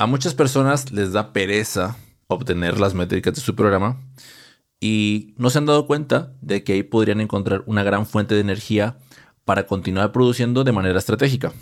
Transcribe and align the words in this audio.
A 0.00 0.06
muchas 0.06 0.32
personas 0.32 0.92
les 0.92 1.12
da 1.12 1.34
pereza 1.34 1.98
obtener 2.26 2.80
las 2.80 2.94
métricas 2.94 3.34
de 3.34 3.42
su 3.42 3.54
programa 3.54 4.00
y 4.80 5.34
no 5.36 5.50
se 5.50 5.58
han 5.58 5.66
dado 5.66 5.86
cuenta 5.86 6.32
de 6.40 6.64
que 6.64 6.72
ahí 6.72 6.82
podrían 6.82 7.20
encontrar 7.20 7.64
una 7.66 7.82
gran 7.82 8.06
fuente 8.06 8.34
de 8.34 8.40
energía 8.40 8.96
para 9.44 9.66
continuar 9.66 10.10
produciendo 10.10 10.64
de 10.64 10.72
manera 10.72 10.98
estratégica. 10.98 11.52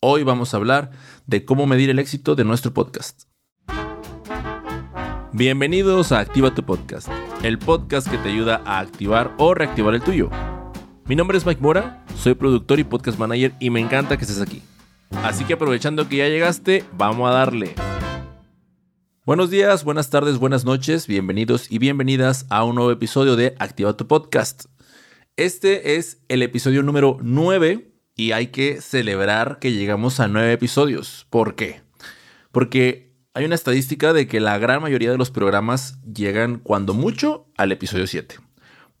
Hoy 0.00 0.22
vamos 0.22 0.52
a 0.52 0.58
hablar 0.58 0.90
de 1.26 1.46
cómo 1.46 1.66
medir 1.66 1.88
el 1.88 1.98
éxito 1.98 2.34
de 2.34 2.44
nuestro 2.44 2.74
podcast. 2.74 3.22
Bienvenidos 5.32 6.12
a 6.12 6.20
Activa 6.20 6.54
tu 6.54 6.64
Podcast, 6.64 7.08
el 7.42 7.58
podcast 7.58 8.06
que 8.06 8.18
te 8.18 8.28
ayuda 8.28 8.60
a 8.66 8.80
activar 8.80 9.34
o 9.38 9.54
reactivar 9.54 9.94
el 9.94 10.02
tuyo. 10.02 10.28
Mi 11.06 11.16
nombre 11.16 11.38
es 11.38 11.46
Mike 11.46 11.62
Mora, 11.62 12.04
soy 12.18 12.34
productor 12.34 12.80
y 12.80 12.84
podcast 12.84 13.18
manager 13.18 13.54
y 13.60 13.70
me 13.70 13.80
encanta 13.80 14.18
que 14.18 14.24
estés 14.24 14.42
aquí. 14.42 14.62
Así 15.16 15.44
que 15.44 15.52
aprovechando 15.52 16.08
que 16.08 16.16
ya 16.16 16.28
llegaste, 16.28 16.84
vamos 16.96 17.30
a 17.30 17.34
darle. 17.34 17.74
Buenos 19.24 19.50
días, 19.50 19.84
buenas 19.84 20.10
tardes, 20.10 20.38
buenas 20.38 20.64
noches, 20.64 21.06
bienvenidos 21.06 21.70
y 21.70 21.78
bienvenidas 21.78 22.46
a 22.50 22.64
un 22.64 22.74
nuevo 22.74 22.90
episodio 22.90 23.36
de 23.36 23.54
Activa 23.58 23.96
tu 23.96 24.08
Podcast. 24.08 24.64
Este 25.36 25.96
es 25.96 26.22
el 26.28 26.42
episodio 26.42 26.82
número 26.82 27.18
9 27.22 27.92
y 28.16 28.32
hay 28.32 28.48
que 28.48 28.80
celebrar 28.80 29.58
que 29.60 29.72
llegamos 29.72 30.18
a 30.18 30.26
9 30.26 30.52
episodios. 30.52 31.26
¿Por 31.30 31.54
qué? 31.54 31.82
Porque 32.50 33.14
hay 33.34 33.44
una 33.44 33.54
estadística 33.54 34.12
de 34.12 34.26
que 34.26 34.40
la 34.40 34.58
gran 34.58 34.82
mayoría 34.82 35.10
de 35.10 35.18
los 35.18 35.30
programas 35.30 35.98
llegan 36.04 36.58
cuando 36.58 36.92
mucho 36.92 37.46
al 37.56 37.72
episodio 37.72 38.06
7. 38.06 38.36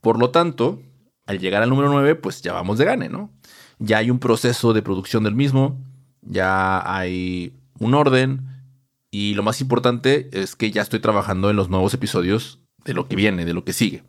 Por 0.00 0.18
lo 0.18 0.30
tanto, 0.30 0.80
al 1.26 1.38
llegar 1.38 1.62
al 1.62 1.68
número 1.68 1.90
9, 1.90 2.14
pues 2.14 2.42
ya 2.42 2.52
vamos 2.52 2.78
de 2.78 2.84
gane, 2.84 3.08
¿no? 3.08 3.30
Ya 3.78 3.98
hay 3.98 4.10
un 4.10 4.18
proceso 4.18 4.72
de 4.72 4.82
producción 4.82 5.24
del 5.24 5.34
mismo, 5.34 5.78
ya 6.22 6.82
hay 6.96 7.52
un 7.78 7.94
orden 7.94 8.46
y 9.10 9.34
lo 9.34 9.42
más 9.42 9.60
importante 9.60 10.30
es 10.32 10.56
que 10.56 10.70
ya 10.70 10.82
estoy 10.82 11.00
trabajando 11.00 11.50
en 11.50 11.56
los 11.56 11.68
nuevos 11.68 11.92
episodios 11.92 12.60
de 12.84 12.94
lo 12.94 13.08
que 13.08 13.16
viene, 13.16 13.44
de 13.44 13.52
lo 13.52 13.64
que 13.64 13.72
sigue. 13.72 14.02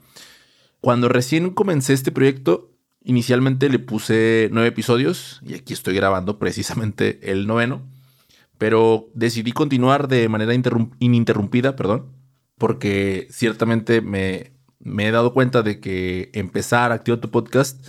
Cuando 0.80 1.10
recién 1.10 1.52
comencé 1.52 1.94
este 1.94 2.12
proyecto, 2.12 2.72
inicialmente 3.04 3.70
le 3.70 3.80
puse 3.80 4.50
nueve 4.52 4.70
episodios 4.70 5.42
y 5.46 5.56
aquí 5.56 5.74
estoy 5.74 5.96
grabando 5.96 6.40
precisamente 6.40 7.20
el 7.32 7.48
noveno, 7.48 7.82
pero 8.58 9.10
decidí 9.14 9.52
continuar 9.52 10.08
de 10.08 10.30
manera 10.30 10.54
ininterrumpida, 11.00 11.76
perdón, 11.76 12.06
porque 12.58 13.28
ciertamente 13.30 14.02
me, 14.02 14.54
me 14.80 15.08
he 15.08 15.12
dado 15.12 15.34
cuenta 15.34 15.64
de 15.64 15.80
que 15.80 16.30
empezar 16.34 16.92
Activa 16.92 17.20
tu 17.20 17.30
Podcast 17.30 17.86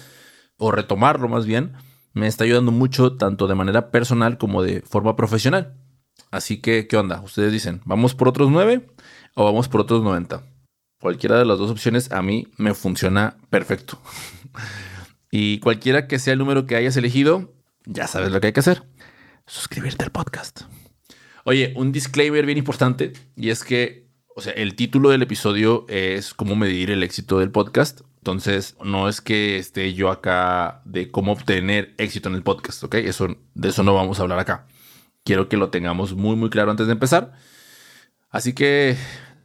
o 0.57 0.71
retomarlo 0.71 1.29
más 1.29 1.47
bien, 1.47 1.73
me 2.15 2.29
está 2.29 2.45
ayudando 2.45 2.73
mucho 2.73 3.17
tanto 3.17 3.47
de 3.47 3.55
manera 3.55 3.91
personal 3.91 4.39
como 4.39 4.63
de 4.63 4.81
forma 4.83 5.17
profesional. 5.17 5.77
Así 6.31 6.61
que, 6.61 6.87
¿qué 6.87 6.97
onda? 6.97 7.21
Ustedes 7.21 7.53
dicen, 7.53 7.81
¿vamos 7.85 8.15
por 8.15 8.29
otros 8.29 8.51
9 8.51 8.87
o 9.35 9.45
vamos 9.45 9.69
por 9.69 9.81
otros 9.83 10.03
90? 10.03 10.43
Cualquiera 11.01 11.39
de 11.39 11.45
las 11.45 11.59
dos 11.59 11.71
opciones 11.71 12.11
a 12.13 12.23
mí 12.23 12.49
me 12.57 12.73
funciona 12.73 13.37
perfecto. 13.51 14.01
y 15.31 15.59
cualquiera 15.59 16.07
que 16.07 16.19
sea 16.19 16.33
el 16.33 16.39
número 16.39 16.67
que 16.67 16.77
hayas 16.77 16.97
elegido, 16.97 17.53
ya 17.85 18.07
sabes 18.07 18.31
lo 18.31 18.41
que 18.41 18.49
hay 18.49 18.53
que 18.53 18.61
hacer. 18.61 18.85
Suscribirte 19.47 20.05
al 20.05 20.13
podcast. 20.13 20.63
Oye, 21.45 21.75
un 21.77 21.93
disclaimer 21.93 22.47
bien 22.47 22.59
importante 22.59 23.13
y 23.37 23.51
es 23.51 23.65
que, 23.65 24.09
o 24.35 24.41
sea, 24.41 24.53
el 24.55 24.77
título 24.77 25.11
del 25.11 25.23
episodio 25.23 25.85
es 25.89 26.33
cómo 26.33 26.57
medir 26.57 26.91
el 26.91 27.03
éxito 27.03 27.39
del 27.41 27.51
podcast. 27.51 28.01
Entonces, 28.25 28.75
no 28.83 29.07
es 29.07 29.21
que 29.21 29.59
esté 29.59 29.93
yo 29.93 30.09
acá 30.09 30.81
de 30.87 31.11
cómo 31.11 31.33
obtener 31.33 31.95
éxito 31.99 32.31
en 32.31 32.35
el 32.35 32.43
podcast, 32.43 32.83
¿ok? 32.83 32.95
De 32.95 33.69
eso 33.69 33.83
no 33.83 33.93
vamos 33.93 34.19
a 34.19 34.23
hablar 34.23 34.39
acá. 34.39 34.67
Quiero 35.25 35.51
que 35.51 35.59
lo 35.59 35.69
tengamos 35.69 36.15
muy, 36.15 36.35
muy 36.35 36.49
claro 36.49 36.71
antes 36.71 36.87
de 36.87 36.95
empezar. 36.95 37.33
Así 38.31 38.55
que, 38.55 38.97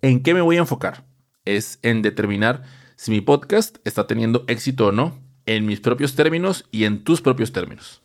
¿en 0.01 0.23
qué 0.23 0.33
me 0.33 0.39
voy 0.39 0.55
a 0.55 0.59
enfocar? 0.59 1.03
Es 1.43 1.79
en 1.81 2.01
determinar 2.01 2.63
si 2.95 3.11
mi 3.11 3.19
podcast 3.19 3.79
está 3.83 4.07
teniendo 4.07 4.45
éxito 4.47 4.87
o 4.87 4.91
no 4.93 5.19
en 5.45 5.65
mis 5.65 5.81
propios 5.81 6.15
términos 6.15 6.65
y 6.71 6.85
en 6.85 7.03
tus 7.03 7.21
propios 7.21 7.51
términos. 7.51 8.01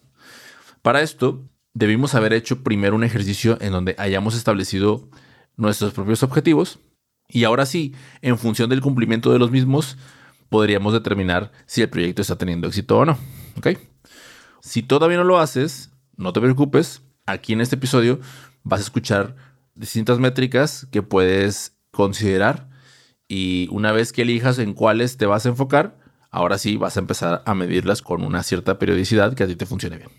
Para 0.82 1.02
esto, 1.02 1.48
debimos 1.72 2.16
haber 2.16 2.32
hecho 2.32 2.64
primero 2.64 2.96
un 2.96 3.04
ejercicio 3.04 3.58
en 3.60 3.70
donde 3.70 3.94
hayamos 3.96 4.34
establecido 4.34 5.08
nuestros 5.56 5.92
propios 5.92 6.24
objetivos 6.24 6.80
y 7.28 7.44
ahora 7.44 7.64
sí, 7.64 7.94
en 8.22 8.38
función 8.38 8.68
del 8.68 8.80
cumplimiento 8.80 9.32
de 9.32 9.38
los 9.38 9.52
mismos, 9.52 9.96
podríamos 10.48 10.92
determinar 10.92 11.52
si 11.66 11.82
el 11.82 11.90
proyecto 11.90 12.22
está 12.22 12.36
teniendo 12.36 12.68
éxito 12.68 12.98
o 12.98 13.04
no. 13.04 13.18
¿Ok? 13.56 13.68
Si 14.60 14.82
todavía 14.82 15.18
no 15.18 15.24
lo 15.24 15.38
haces, 15.38 15.90
no 16.16 16.32
te 16.32 16.40
preocupes. 16.40 17.02
Aquí 17.26 17.52
en 17.52 17.60
este 17.60 17.76
episodio 17.76 18.20
vas 18.62 18.80
a 18.80 18.84
escuchar 18.84 19.36
distintas 19.74 20.18
métricas 20.18 20.86
que 20.90 21.02
puedes 21.02 21.76
considerar 21.90 22.68
y 23.28 23.68
una 23.70 23.92
vez 23.92 24.12
que 24.12 24.22
elijas 24.22 24.58
en 24.58 24.74
cuáles 24.74 25.16
te 25.16 25.26
vas 25.26 25.46
a 25.46 25.48
enfocar, 25.48 25.98
ahora 26.30 26.58
sí 26.58 26.76
vas 26.76 26.96
a 26.96 27.00
empezar 27.00 27.42
a 27.46 27.54
medirlas 27.54 28.02
con 28.02 28.22
una 28.22 28.42
cierta 28.42 28.78
periodicidad 28.78 29.34
que 29.34 29.44
a 29.44 29.46
ti 29.46 29.56
te 29.56 29.66
funcione 29.66 29.98
bien. 29.98 30.10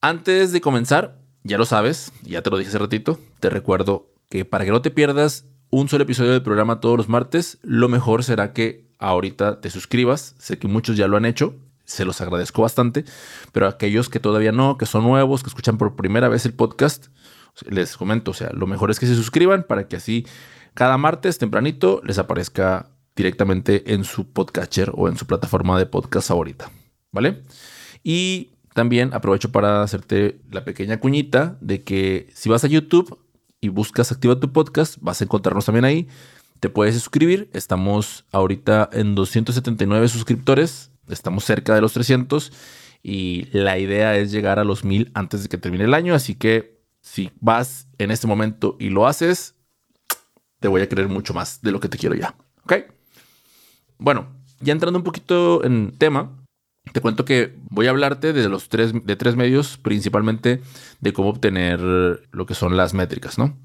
Antes 0.00 0.52
de 0.52 0.60
comenzar, 0.60 1.20
ya 1.44 1.58
lo 1.58 1.64
sabes, 1.64 2.12
ya 2.22 2.42
te 2.42 2.50
lo 2.50 2.58
dije 2.58 2.70
hace 2.70 2.78
ratito, 2.78 3.20
te 3.40 3.50
recuerdo 3.50 4.12
que 4.28 4.44
para 4.44 4.64
que 4.64 4.70
no 4.70 4.82
te 4.82 4.90
pierdas 4.90 5.46
un 5.70 5.88
solo 5.88 6.04
episodio 6.04 6.32
del 6.32 6.42
programa 6.42 6.80
todos 6.80 6.96
los 6.96 7.08
martes, 7.08 7.58
lo 7.62 7.88
mejor 7.88 8.24
será 8.24 8.52
que 8.52 8.91
ahorita 9.02 9.60
te 9.60 9.68
suscribas. 9.68 10.34
Sé 10.38 10.58
que 10.58 10.68
muchos 10.68 10.96
ya 10.96 11.08
lo 11.08 11.16
han 11.16 11.24
hecho, 11.24 11.54
se 11.84 12.04
los 12.04 12.20
agradezco 12.20 12.62
bastante, 12.62 13.04
pero 13.52 13.66
aquellos 13.66 14.08
que 14.08 14.20
todavía 14.20 14.52
no, 14.52 14.78
que 14.78 14.86
son 14.86 15.02
nuevos, 15.02 15.42
que 15.42 15.48
escuchan 15.48 15.76
por 15.76 15.96
primera 15.96 16.28
vez 16.28 16.46
el 16.46 16.54
podcast, 16.54 17.08
les 17.68 17.96
comento, 17.96 18.30
o 18.30 18.34
sea, 18.34 18.50
lo 18.52 18.66
mejor 18.66 18.90
es 18.90 18.98
que 18.98 19.06
se 19.06 19.14
suscriban 19.14 19.64
para 19.68 19.88
que 19.88 19.96
así 19.96 20.26
cada 20.74 20.96
martes 20.96 21.38
tempranito 21.38 22.00
les 22.04 22.18
aparezca 22.18 22.90
directamente 23.14 23.92
en 23.92 24.04
su 24.04 24.32
podcatcher 24.32 24.92
o 24.94 25.08
en 25.08 25.16
su 25.18 25.26
plataforma 25.26 25.78
de 25.78 25.84
podcast 25.84 26.28
favorita, 26.28 26.70
¿vale? 27.10 27.42
Y 28.02 28.52
también 28.72 29.12
aprovecho 29.12 29.52
para 29.52 29.82
hacerte 29.82 30.40
la 30.50 30.64
pequeña 30.64 30.98
cuñita 30.98 31.58
de 31.60 31.82
que 31.82 32.28
si 32.34 32.48
vas 32.48 32.64
a 32.64 32.68
YouTube 32.68 33.18
y 33.60 33.68
buscas 33.68 34.10
Activa 34.12 34.40
tu 34.40 34.50
podcast, 34.52 34.96
vas 35.00 35.20
a 35.20 35.24
encontrarnos 35.24 35.66
también 35.66 35.84
ahí 35.84 36.08
te 36.62 36.70
puedes 36.70 36.94
suscribir. 36.94 37.50
Estamos 37.54 38.24
ahorita 38.30 38.88
en 38.92 39.16
279 39.16 40.06
suscriptores. 40.06 40.92
Estamos 41.08 41.44
cerca 41.44 41.74
de 41.74 41.80
los 41.80 41.92
300 41.92 42.52
y 43.02 43.48
la 43.50 43.80
idea 43.80 44.16
es 44.16 44.30
llegar 44.30 44.60
a 44.60 44.64
los 44.64 44.84
1000 44.84 45.10
antes 45.12 45.42
de 45.42 45.48
que 45.48 45.58
termine 45.58 45.82
el 45.82 45.92
año. 45.92 46.14
Así 46.14 46.36
que 46.36 46.80
si 47.00 47.32
vas 47.40 47.88
en 47.98 48.12
este 48.12 48.28
momento 48.28 48.76
y 48.78 48.90
lo 48.90 49.08
haces, 49.08 49.56
te 50.60 50.68
voy 50.68 50.82
a 50.82 50.88
querer 50.88 51.08
mucho 51.08 51.34
más 51.34 51.62
de 51.62 51.72
lo 51.72 51.80
que 51.80 51.88
te 51.88 51.98
quiero 51.98 52.14
ya. 52.14 52.36
¿Ok? 52.62 52.74
Bueno, 53.98 54.28
ya 54.60 54.72
entrando 54.72 55.00
un 55.00 55.04
poquito 55.04 55.64
en 55.64 55.90
tema, 55.98 56.30
te 56.92 57.00
cuento 57.00 57.24
que 57.24 57.56
voy 57.70 57.88
a 57.88 57.90
hablarte 57.90 58.32
de 58.32 58.48
los 58.48 58.68
tres, 58.68 58.92
de 59.04 59.16
tres 59.16 59.34
medios, 59.34 59.78
principalmente 59.78 60.62
de 61.00 61.12
cómo 61.12 61.30
obtener 61.30 61.80
lo 61.80 62.46
que 62.46 62.54
son 62.54 62.76
las 62.76 62.94
métricas, 62.94 63.36
¿no? 63.36 63.58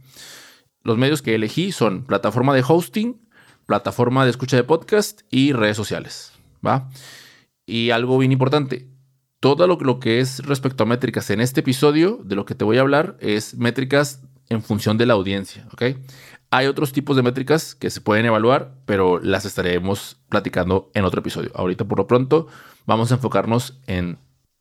Los 0.87 0.97
medios 0.97 1.21
que 1.21 1.35
elegí 1.35 1.73
son 1.73 2.05
plataforma 2.05 2.55
de 2.55 2.63
hosting, 2.65 3.19
plataforma 3.65 4.23
de 4.23 4.29
escucha 4.29 4.55
de 4.55 4.63
podcast 4.63 5.23
y 5.29 5.51
redes 5.51 5.75
sociales. 5.75 6.31
¿va? 6.65 6.89
Y 7.65 7.89
algo 7.89 8.17
bien 8.17 8.31
importante, 8.31 8.87
todo 9.41 9.67
lo, 9.67 9.99
que 9.99 10.21
es 10.21 10.39
respecto 10.45 10.83
a 10.83 10.85
métricas 10.85 11.29
en 11.29 11.41
este 11.41 11.59
episodio, 11.59 12.21
de 12.23 12.37
lo 12.37 12.45
que 12.45 12.55
te 12.55 12.63
voy 12.63 12.77
a 12.77 12.81
hablar, 12.81 13.17
es 13.19 13.57
métricas 13.57 14.23
en 14.47 14.63
función 14.63 14.97
de 14.97 15.07
la 15.07 15.15
audiencia. 15.15 15.67
Hay 16.51 16.67
otros 16.67 16.93
tipos 16.93 17.17
de 17.17 17.23
métricas 17.23 17.75
que 17.75 17.89
se 17.89 17.99
pueden 17.99 18.25
evaluar, 18.25 18.73
pero 18.85 19.19
las 19.19 19.43
estaremos 19.43 20.21
platicando 20.29 20.89
en 20.93 21.03
otro 21.03 21.19
episodio. 21.19 21.51
Ahorita 21.53 21.83
por 21.83 21.97
lo 21.97 22.07
pronto 22.07 22.47
vamos 22.85 23.11
a 23.11 23.15
enfocarnos 23.15 23.77
en 23.87 24.19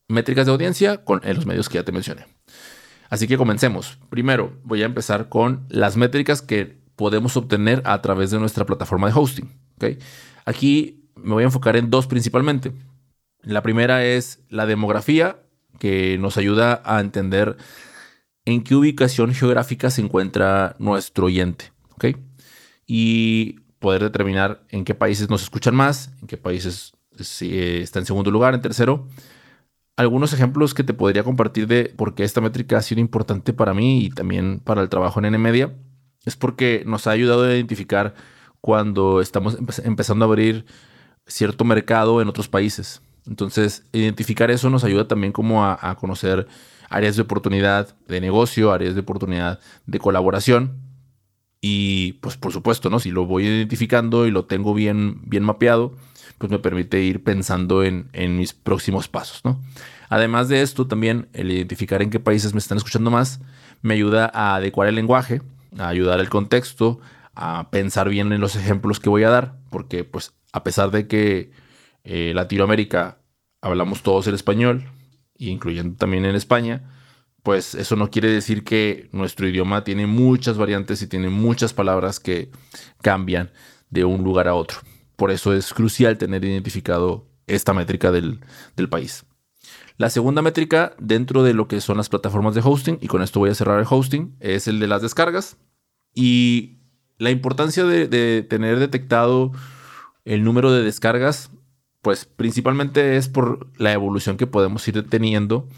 métricas 0.09 0.47
de 0.47 0.51
audiencia 0.51 1.05
con 1.05 1.21
en 1.23 1.37
los 1.37 1.47
medios 1.47 1.69
que 1.69 1.79
ya 1.79 1.85
te 1.85 1.93
mencioné. 1.93 2.27
Así 3.11 3.27
que 3.29 3.37
comencemos. 3.37 3.99
Primero, 4.09 4.53
voy 4.65 4.83
a 4.83 4.87
empezar 4.87 5.29
con 5.29 5.67
las 5.69 5.97
métricas 5.97 6.43
que 6.43 6.79
podemos 6.97 7.37
obtener 7.37 7.83
a 7.85 8.01
través 8.03 8.31
de 8.31 8.39
nuestra 8.39 8.65
plataforma 8.65 9.09
de 9.09 9.15
hosting. 9.15 9.51
Aquí 10.45 11.05
me 11.15 11.35
voy 11.35 11.43
a 11.43 11.47
enfocar 11.47 11.77
en 11.77 11.91
dos 11.91 12.07
principalmente. 12.07 12.73
La 13.43 13.63
primera 13.63 14.05
es 14.05 14.41
la 14.49 14.67
demografía, 14.67 15.41
que 15.79 16.19
nos 16.19 16.37
ayuda 16.37 16.83
a 16.85 17.01
entender 17.01 17.57
en 18.45 18.63
qué 18.63 18.75
ubicación 18.75 19.35
geográfica 19.35 19.91
se 19.91 20.01
encuentra 20.01 20.75
nuestro 20.79 21.27
oyente. 21.27 21.73
Y 22.89 23.61
poder 23.81 24.03
determinar 24.03 24.63
en 24.69 24.85
qué 24.85 24.95
países 24.95 25.29
nos 25.29 25.43
escuchan 25.43 25.75
más, 25.75 26.11
en 26.21 26.29
qué 26.29 26.37
países 26.37 26.93
eh, 27.41 27.81
está 27.83 27.99
en 27.99 28.07
segundo 28.07 28.31
lugar, 28.31 28.55
en 28.55 28.61
tercero, 28.61 29.09
algunos 29.97 30.33
ejemplos 30.33 30.75
que 30.75 30.85
te 30.85 30.95
podría 30.95 31.25
compartir 31.25 31.67
de 31.67 31.93
por 31.97 32.15
qué 32.15 32.25
esta 32.25 32.41
métrica 32.41 32.79
ha 32.79 32.83
sido 32.83 33.01
importante 33.01 33.53
para 33.53 33.75
mí 33.75 34.05
y 34.05 34.11
también 34.11 34.61
para 34.61 34.83
el 34.83 34.89
trabajo 34.89 35.21
en 35.21 35.33
NMedia 35.33 35.75
es 36.27 36.37
porque 36.37 36.83
nos 36.87 37.07
ha 37.07 37.13
ayudado 37.13 37.45
a 37.45 37.55
identificar 37.55 38.15
cuando 38.61 39.21
estamos 39.21 39.57
empezando 39.85 40.25
a 40.25 40.29
abrir 40.29 40.67
cierto 41.27 41.65
mercado 41.65 42.21
en 42.21 42.29
otros 42.29 42.49
países. 42.49 43.01
Entonces, 43.27 43.85
identificar 43.93 44.51
eso 44.51 44.69
nos 44.71 44.85
ayuda 44.85 45.09
también 45.09 45.33
como 45.33 45.65
a, 45.65 45.97
conocer 45.97 46.47
áreas 46.89 47.17
de 47.17 47.23
oportunidad 47.23 47.97
de 48.07 48.21
negocio, 48.21 48.73
áreas 48.73 48.95
de 48.95 49.01
oportunidad 49.01 49.61
de 49.87 49.99
colaboración. 49.99 50.81
Y 51.61 52.15
pues 52.15 52.37
por 52.37 52.53
supuesto, 52.53 52.91
¿no? 52.91 53.01
Si 53.01 53.11
lo 53.11 53.25
voy 53.27 53.47
identificando 53.47 54.27
y 54.27 54.31
lo 54.31 54.45
tengo 54.45 54.75
bien, 54.75 55.21
bien 55.25 55.43
mapeado, 55.43 55.95
pues 56.39 56.51
me 56.51 56.59
permite 56.59 57.01
ir 57.03 57.23
pensando 57.23 57.83
en, 57.83 58.09
en 58.13 58.37
mis 58.37 58.53
próximos 58.53 59.09
pasos, 59.09 59.45
¿no? 59.45 59.61
Además 60.09 60.49
de 60.49 60.63
esto, 60.63 60.87
también 60.87 61.29
el 61.33 61.51
identificar 61.51 62.03
en 62.03 62.11
qué 62.11 62.21
países 62.21 62.53
me 62.53 62.59
están 62.59 62.79
escuchando 62.79 63.11
más 63.11 63.41
me 63.83 63.95
ayuda 63.95 64.31
a 64.33 64.57
adecuar 64.57 64.89
el 64.89 64.95
lenguaje, 64.95 65.43
a 65.79 65.89
ayudar 65.89 66.21
el 66.21 66.29
contexto, 66.29 67.01
a 67.35 67.71
pensar 67.71 68.09
bien 68.09 68.33
en 68.33 68.41
los 68.41 68.57
ejemplos 68.57 69.01
que 69.01 69.09
voy 69.09 69.25
a 69.25 69.31
dar, 69.31 69.57
porque 69.71 70.05
pues 70.05 70.35
a 70.53 70.65
pesar 70.65 70.91
de 70.91 71.07
que 71.07 71.51
eh, 72.05 72.33
Latinoamérica 72.35 73.19
hablamos 73.61 74.03
todos 74.03 74.27
el 74.27 74.35
español, 74.35 74.91
incluyendo 75.37 75.97
también 75.97 76.25
en 76.25 76.35
España, 76.35 76.91
pues 77.43 77.75
eso 77.75 77.95
no 77.95 78.11
quiere 78.11 78.31
decir 78.31 78.65
que 78.65 79.09
nuestro 79.13 79.47
idioma 79.47 79.85
tiene 79.85 80.07
muchas 80.07 80.57
variantes 80.57 81.03
y 81.03 81.07
tiene 81.07 81.29
muchas 81.29 81.73
palabras 81.73 82.19
que 82.19 82.51
cambian 83.03 83.51
de 83.91 84.05
un 84.05 84.25
lugar 84.25 84.49
a 84.49 84.55
otro. 84.55 84.79
Por 85.17 85.31
eso 85.31 85.53
es 85.53 85.73
crucial 85.73 86.19
tener 86.19 86.45
identificado 86.45 87.27
esta 87.47 87.73
métrica 87.73 88.13
del, 88.13 88.41
del 88.77 88.89
país. 88.89 89.25
La 89.97 90.11
segunda 90.11 90.43
métrica 90.43 90.95
dentro 90.99 91.43
de 91.43 91.55
lo 91.55 91.69
que 91.69 91.81
son 91.81 91.97
las 91.97 92.09
plataformas 92.09 92.55
de 92.55 92.63
hosting, 92.63 92.99
y 93.01 93.09
con 93.09 93.23
esto 93.23 93.41
voy 93.41 93.51
a 93.51 93.55
cerrar 93.55 93.81
el 93.81 93.87
hosting, 93.89 94.37
es 94.41 94.69
el 94.69 94.79
de 94.79 94.87
las 94.87 95.03
descargas. 95.03 95.57
Y 96.15 96.79
la 97.19 97.31
importancia 97.31 97.85
de, 97.85 98.09
de 98.09 98.43
tener 98.43 98.79
detectado 98.79 99.53
el 100.25 100.45
número 100.45 100.73
de 100.73 100.83
descargas 100.83 101.51
pues 102.07 102.25
principalmente 102.25 103.17
es 103.17 103.29
por 103.29 103.67
la 103.81 103.93
evolución 103.93 104.37
que 104.37 104.47
podemos 104.47 104.87
ir 104.87 105.11
teniendo 105.11 105.69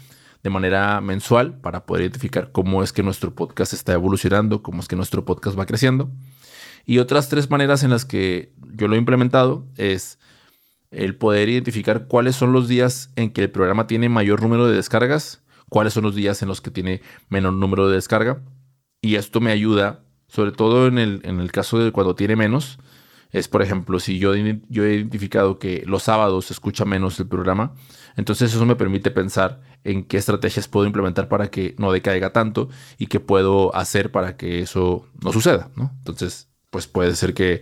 de 0.43 0.51
manera 0.51 1.01
mensual 1.01 1.59
para 1.59 1.87
poder 1.87 2.03
identificar 2.03 2.51
cómo 2.51 2.83
es 2.83 2.93
que 2.93 3.01
nuestro 3.01 3.33
podcast 3.33 3.73
está 3.73 3.93
evolucionando, 3.93 4.61
cómo 4.61 4.79
es 4.79 4.87
que 4.87 4.95
nuestro 4.95 5.25
podcast 5.25 5.57
va 5.57 5.65
creciendo. 5.65 6.11
Y 6.85 6.99
otras 6.99 7.29
tres 7.29 7.49
maneras 7.49 7.83
en 7.83 7.89
las 7.89 8.05
que 8.05 8.53
yo 8.73 8.87
lo 8.87 8.95
he 8.95 8.99
implementado 8.99 9.67
es 9.77 10.19
el 10.91 11.15
poder 11.15 11.49
identificar 11.49 12.07
cuáles 12.07 12.35
son 12.35 12.51
los 12.51 12.67
días 12.67 13.11
en 13.15 13.31
que 13.31 13.43
el 13.43 13.51
programa 13.51 13.87
tiene 13.87 14.09
mayor 14.09 14.41
número 14.41 14.67
de 14.67 14.75
descargas, 14.75 15.43
cuáles 15.69 15.93
son 15.93 16.03
los 16.03 16.15
días 16.15 16.41
en 16.41 16.47
los 16.47 16.61
que 16.61 16.71
tiene 16.71 17.01
menor 17.29 17.53
número 17.53 17.87
de 17.87 17.95
descarga. 17.95 18.41
Y 19.01 19.15
esto 19.15 19.39
me 19.39 19.51
ayuda, 19.51 20.03
sobre 20.27 20.51
todo 20.51 20.87
en 20.87 20.97
el, 20.97 21.21
en 21.23 21.39
el 21.39 21.51
caso 21.51 21.77
de 21.79 21.91
cuando 21.91 22.15
tiene 22.15 22.35
menos, 22.35 22.79
es, 23.31 23.47
por 23.47 23.61
ejemplo, 23.61 23.99
si 23.99 24.17
yo, 24.17 24.33
yo 24.69 24.85
he 24.85 24.95
identificado 24.95 25.59
que 25.59 25.83
los 25.85 26.03
sábados 26.03 26.45
se 26.45 26.53
escucha 26.53 26.83
menos 26.85 27.19
el 27.19 27.27
programa, 27.27 27.73
entonces 28.15 28.53
eso 28.53 28.65
me 28.65 28.75
permite 28.75 29.11
pensar 29.11 29.61
en 29.83 30.03
qué 30.03 30.17
estrategias 30.17 30.67
puedo 30.67 30.87
implementar 30.87 31.27
para 31.29 31.49
que 31.49 31.75
no 31.77 31.91
decaiga 31.91 32.33
tanto 32.33 32.69
y 32.97 33.05
qué 33.05 33.19
puedo 33.19 33.73
hacer 33.75 34.11
para 34.11 34.35
que 34.35 34.59
eso 34.59 35.05
no 35.21 35.31
suceda. 35.31 35.69
Entonces, 35.77 36.48
pues 36.69 36.87
puede 36.87 37.15
ser 37.15 37.33
que 37.33 37.61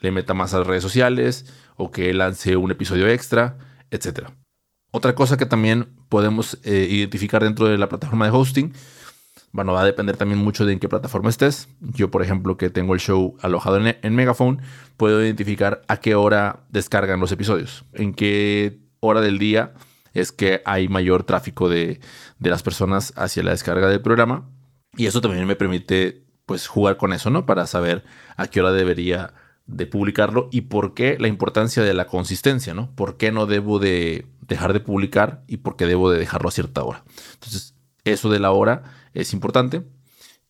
le 0.00 0.10
meta 0.10 0.34
más 0.34 0.54
a 0.54 0.58
las 0.58 0.66
redes 0.66 0.82
sociales 0.82 1.46
o 1.76 1.90
que 1.90 2.12
lance 2.12 2.56
un 2.56 2.70
episodio 2.70 3.08
extra, 3.08 3.56
etc. 3.90 4.28
Otra 4.90 5.14
cosa 5.14 5.36
que 5.36 5.46
también 5.46 5.88
podemos 6.08 6.58
eh, 6.62 6.86
identificar 6.90 7.42
dentro 7.42 7.66
de 7.66 7.78
la 7.78 7.88
plataforma 7.88 8.26
de 8.26 8.32
hosting 8.32 8.72
bueno, 9.54 9.72
va 9.72 9.82
a 9.82 9.84
depender 9.84 10.16
también 10.16 10.40
mucho 10.40 10.66
de 10.66 10.72
en 10.72 10.80
qué 10.80 10.88
plataforma 10.88 11.30
estés. 11.30 11.68
Yo, 11.80 12.10
por 12.10 12.22
ejemplo, 12.22 12.56
que 12.56 12.70
tengo 12.70 12.92
el 12.92 12.98
show 12.98 13.36
alojado 13.40 13.78
en, 13.78 14.14
Megaphone, 14.16 14.60
puedo 14.96 15.22
identificar 15.22 15.82
a 15.86 15.98
qué 15.98 16.16
hora 16.16 16.64
descargan 16.70 17.20
los 17.20 17.30
episodios, 17.30 17.84
en 17.92 18.14
qué 18.14 18.80
hora 18.98 19.20
del 19.20 19.38
día 19.38 19.74
es 20.12 20.32
que 20.32 20.60
hay 20.64 20.88
mayor 20.88 21.22
tráfico 21.22 21.68
de, 21.68 22.00
de 22.40 22.50
las 22.50 22.64
personas 22.64 23.12
hacia 23.14 23.44
la 23.44 23.52
descarga 23.52 23.88
del 23.88 24.00
programa. 24.00 24.50
Y 24.96 25.06
eso 25.06 25.20
también 25.20 25.46
me 25.46 25.54
permite, 25.54 26.23
pues, 26.46 26.66
jugar 26.66 26.96
con 26.96 27.12
eso, 27.12 27.30
¿no? 27.30 27.46
Para 27.46 27.66
saber 27.66 28.04
a 28.36 28.46
qué 28.46 28.60
hora 28.60 28.72
debería 28.72 29.34
de 29.66 29.86
publicarlo 29.86 30.48
y 30.52 30.62
por 30.62 30.94
qué 30.94 31.16
la 31.18 31.28
importancia 31.28 31.82
de 31.82 31.94
la 31.94 32.06
consistencia, 32.06 32.74
¿no? 32.74 32.94
¿Por 32.94 33.16
qué 33.16 33.32
no 33.32 33.46
debo 33.46 33.78
de 33.78 34.26
dejar 34.42 34.72
de 34.72 34.80
publicar 34.80 35.42
y 35.46 35.58
por 35.58 35.76
qué 35.76 35.86
debo 35.86 36.10
de 36.10 36.18
dejarlo 36.18 36.48
a 36.48 36.52
cierta 36.52 36.84
hora? 36.84 37.02
Entonces, 37.34 37.74
eso 38.04 38.30
de 38.30 38.40
la 38.40 38.52
hora 38.52 38.82
es 39.14 39.32
importante. 39.32 39.84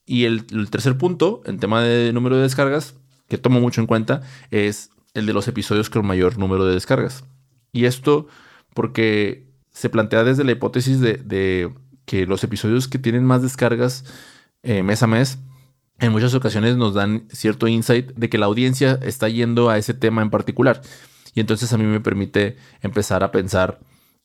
Y 0.07 0.25
el, 0.25 0.45
tercer 0.71 0.99
punto, 0.99 1.43
en 1.47 1.59
tema 1.59 1.83
de 1.83 2.13
número 2.13 2.37
de 2.37 2.43
descargas, 2.43 2.95
que 3.29 3.39
tomo 3.39 3.61
mucho 3.61 3.81
en 3.81 3.87
cuenta, 3.87 4.23
es 4.51 4.91
el 5.15 5.27
de 5.27 5.33
los 5.33 5.49
episodios 5.49 5.89
con 5.89 6.07
mayor 6.07 6.39
número 6.39 6.67
de 6.67 6.75
descargas. 6.75 7.25
Y 7.73 7.87
esto 7.87 8.27
porque 8.75 9.47
se 9.71 9.89
plantea 9.89 10.25
desde 10.25 10.45
la 10.45 10.53
hipótesis 10.53 11.01
de, 11.01 11.73
que 12.05 12.27
los 12.27 12.45
episodios 12.45 12.87
que 12.87 12.99
tienen 12.99 13.25
más 13.25 13.43
descargas 13.43 14.05
eh, 14.63 14.83
mes 14.83 15.03
a 15.03 15.07
mes, 15.07 15.39
en 15.99 16.13
muchas 16.13 16.35
ocasiones 16.35 16.77
nos 16.77 16.95
dan 16.95 17.27
cierto 17.31 17.69
insight 17.69 18.13
de 18.15 18.29
que 18.29 18.39
la 18.39 18.47
audiencia 18.47 18.99
está 19.03 19.29
yendo 19.29 19.71
a 19.71 19.79
ese 19.79 19.95
tema 19.95 20.23
en 20.23 20.31
particular. 20.31 20.83
Y 21.35 21.41
entonces 21.41 21.73
a 21.73 21.79
mí 21.79 21.85
me 21.85 22.01
permite 22.01 22.57
empezar 22.81 23.25
a 23.25 23.31
pensar 23.31 23.81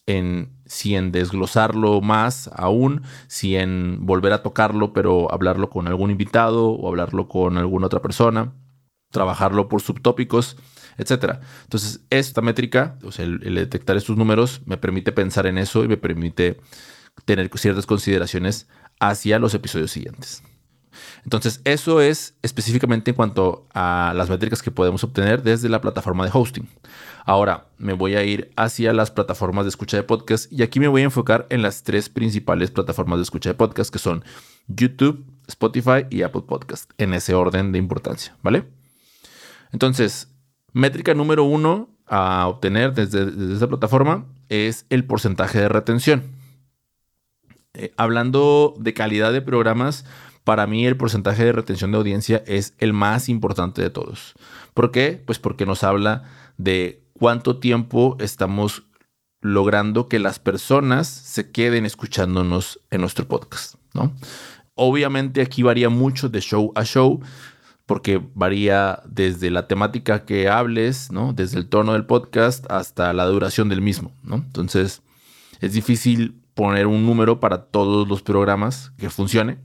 en 0.06 0.50
si 0.66 0.96
en 0.96 1.12
desglosarlo 1.12 2.02
más 2.02 2.50
aún, 2.56 3.04
si 3.28 3.56
en 3.56 4.06
volver 4.06 4.34
a 4.34 4.42
tocarlo, 4.42 4.94
pero 4.94 5.32
hablarlo 5.32 5.70
con 5.70 5.88
algún 5.88 6.12
invitado 6.12 6.70
o 6.70 6.88
hablarlo 6.88 7.28
con 7.28 7.58
alguna 7.58 7.88
otra 7.88 8.02
persona, 8.02 8.54
trabajarlo 9.12 9.70
por 9.70 9.82
subtópicos, 9.82 10.58
etc. 10.98 11.40
Entonces, 11.64 12.02
esta 12.10 12.42
métrica, 12.42 12.98
o 13.04 13.12
sea, 13.12 13.26
el, 13.26 13.56
detectar 13.56 13.98
estos 13.98 14.18
números, 14.18 14.62
me 14.66 14.78
permite 14.78 15.12
pensar 15.12 15.46
en 15.46 15.58
eso 15.58 15.84
y 15.84 15.88
me 15.88 15.98
permite 15.98 16.60
tener 17.26 17.50
ciertas 17.56 17.86
consideraciones 17.86 18.68
hacia 19.00 19.40
los 19.40 19.54
episodios 19.54 19.92
siguientes. 19.92 20.44
Entonces, 21.24 21.62
eso 21.64 22.02
es 22.02 22.36
específicamente 22.42 23.12
en 23.12 23.16
cuanto 23.16 23.68
a 23.74 24.14
las 24.16 24.30
métricas 24.30 24.62
que 24.62 24.72
podemos 24.72 25.04
obtener 25.04 25.44
desde 25.44 25.70
la 25.70 25.82
plataforma 25.82 26.26
de 26.26 26.32
hosting. 26.34 26.68
Ahora 27.26 27.68
me 27.78 27.94
voy 27.94 28.16
a 28.16 28.24
ir 28.24 28.52
hacia 28.56 28.94
las 28.94 29.12
plataformas 29.12 29.66
de 29.66 29.70
escucha 29.70 29.98
de 29.98 30.04
podcast 30.04 30.52
y 30.52 30.64
aquí 30.64 30.80
me 30.80 30.88
voy 30.88 31.02
a 31.02 31.06
enfocar 31.06 31.46
en 31.50 31.62
las 31.62 31.84
tres 31.84 32.10
principales 32.10 32.72
plataformas 32.72 33.20
de 33.20 33.24
escucha 33.24 33.50
de 33.50 33.56
podcast 33.56 33.92
que 33.92 34.00
son 34.00 34.24
YouTube, 34.68 35.26
Spotify 35.48 36.06
y 36.10 36.24
Apple 36.24 36.44
Podcast, 36.48 36.92
en 36.98 37.14
ese 37.14 37.34
orden 37.34 37.72
de 37.72 37.78
importancia, 37.78 38.36
¿vale? 38.42 38.66
Entonces, 39.72 40.34
métrica 40.74 41.14
número 41.14 41.44
uno 41.44 41.90
a 42.08 42.48
obtener 42.48 42.94
desde, 42.94 43.54
esta 43.54 43.68
plataforma 43.68 44.26
es 44.50 44.86
el 44.90 45.06
porcentaje 45.06 45.60
de 45.60 45.70
retención. 45.70 46.24
Eh, 47.74 47.94
hablando 47.98 48.74
de 48.80 48.94
calidad 48.94 49.32
de 49.32 49.42
programas, 49.42 50.06
para 50.44 50.68
mí 50.68 50.86
el 50.86 50.98
porcentaje 50.98 51.46
de 51.46 51.52
retención 51.52 51.92
de 51.92 51.98
audiencia 51.98 52.44
es 52.48 52.74
el 52.80 52.94
más 52.94 53.30
importante 53.30 53.82
de 53.82 53.90
todos. 53.90 54.34
¿Por 54.74 54.92
qué? 54.92 55.22
Pues 55.26 55.40
porque 55.40 55.66
nos 55.66 55.84
habla 55.84 56.24
de 56.58 57.04
cuánto 57.14 57.58
tiempo 57.58 58.18
estamos 58.20 58.84
logrando 59.42 60.08
que 60.08 60.20
las 60.20 60.40
personas 60.40 61.08
se 61.08 61.52
queden 61.52 61.86
escuchándonos 61.86 62.82
en 62.90 63.02
nuestro 63.02 63.28
podcast, 63.28 63.76
¿no? 63.94 64.14
Obviamente 64.76 65.42
aquí 65.42 65.64
varía 65.64 65.90
mucho 65.90 66.30
de 66.30 66.42
show 66.42 66.72
a 66.76 66.84
show, 66.84 67.22
porque 67.86 68.22
varía 68.34 69.02
desde 69.06 69.50
la 69.50 69.68
temática 69.68 70.26
que 70.26 70.48
hables, 70.48 71.12
¿no? 71.12 71.34
Desde 71.34 71.58
el 71.58 71.68
tono 71.68 71.94
del 71.94 72.06
podcast 72.06 72.70
hasta 72.72 73.12
la 73.14 73.26
duración 73.26 73.68
del 73.68 73.82
mismo, 73.82 74.14
¿no? 74.24 74.36
Entonces, 74.36 75.02
es 75.60 75.74
difícil 75.74 76.42
poner 76.54 76.88
un 76.88 77.06
número 77.06 77.40
para 77.40 77.66
todos 77.66 78.08
los 78.08 78.22
programas 78.22 78.92
que 78.98 79.10
funcione, 79.10 79.58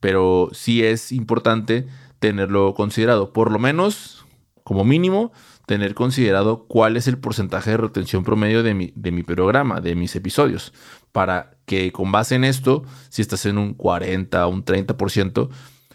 pero 0.00 0.50
sí 0.52 0.84
es 0.84 1.12
importante 1.12 1.86
tenerlo 2.18 2.74
considerado, 2.74 3.32
por 3.32 3.50
lo 3.50 3.58
menos, 3.58 4.26
como 4.64 4.84
mínimo, 4.84 5.32
tener 5.66 5.94
considerado 5.94 6.64
cuál 6.66 6.96
es 6.96 7.06
el 7.08 7.18
porcentaje 7.18 7.70
de 7.70 7.76
retención 7.76 8.24
promedio 8.24 8.62
de 8.62 8.74
mi, 8.74 8.92
de 8.96 9.12
mi 9.12 9.22
programa, 9.22 9.80
de 9.80 9.94
mis 9.94 10.16
episodios, 10.16 10.72
para 11.12 11.58
que 11.66 11.92
con 11.92 12.10
base 12.10 12.34
en 12.34 12.44
esto, 12.44 12.84
si 13.10 13.22
estás 13.22 13.44
en 13.46 13.58
un 13.58 13.74
40 13.74 14.46
o 14.46 14.50
un 14.50 14.64
30%, 14.64 15.48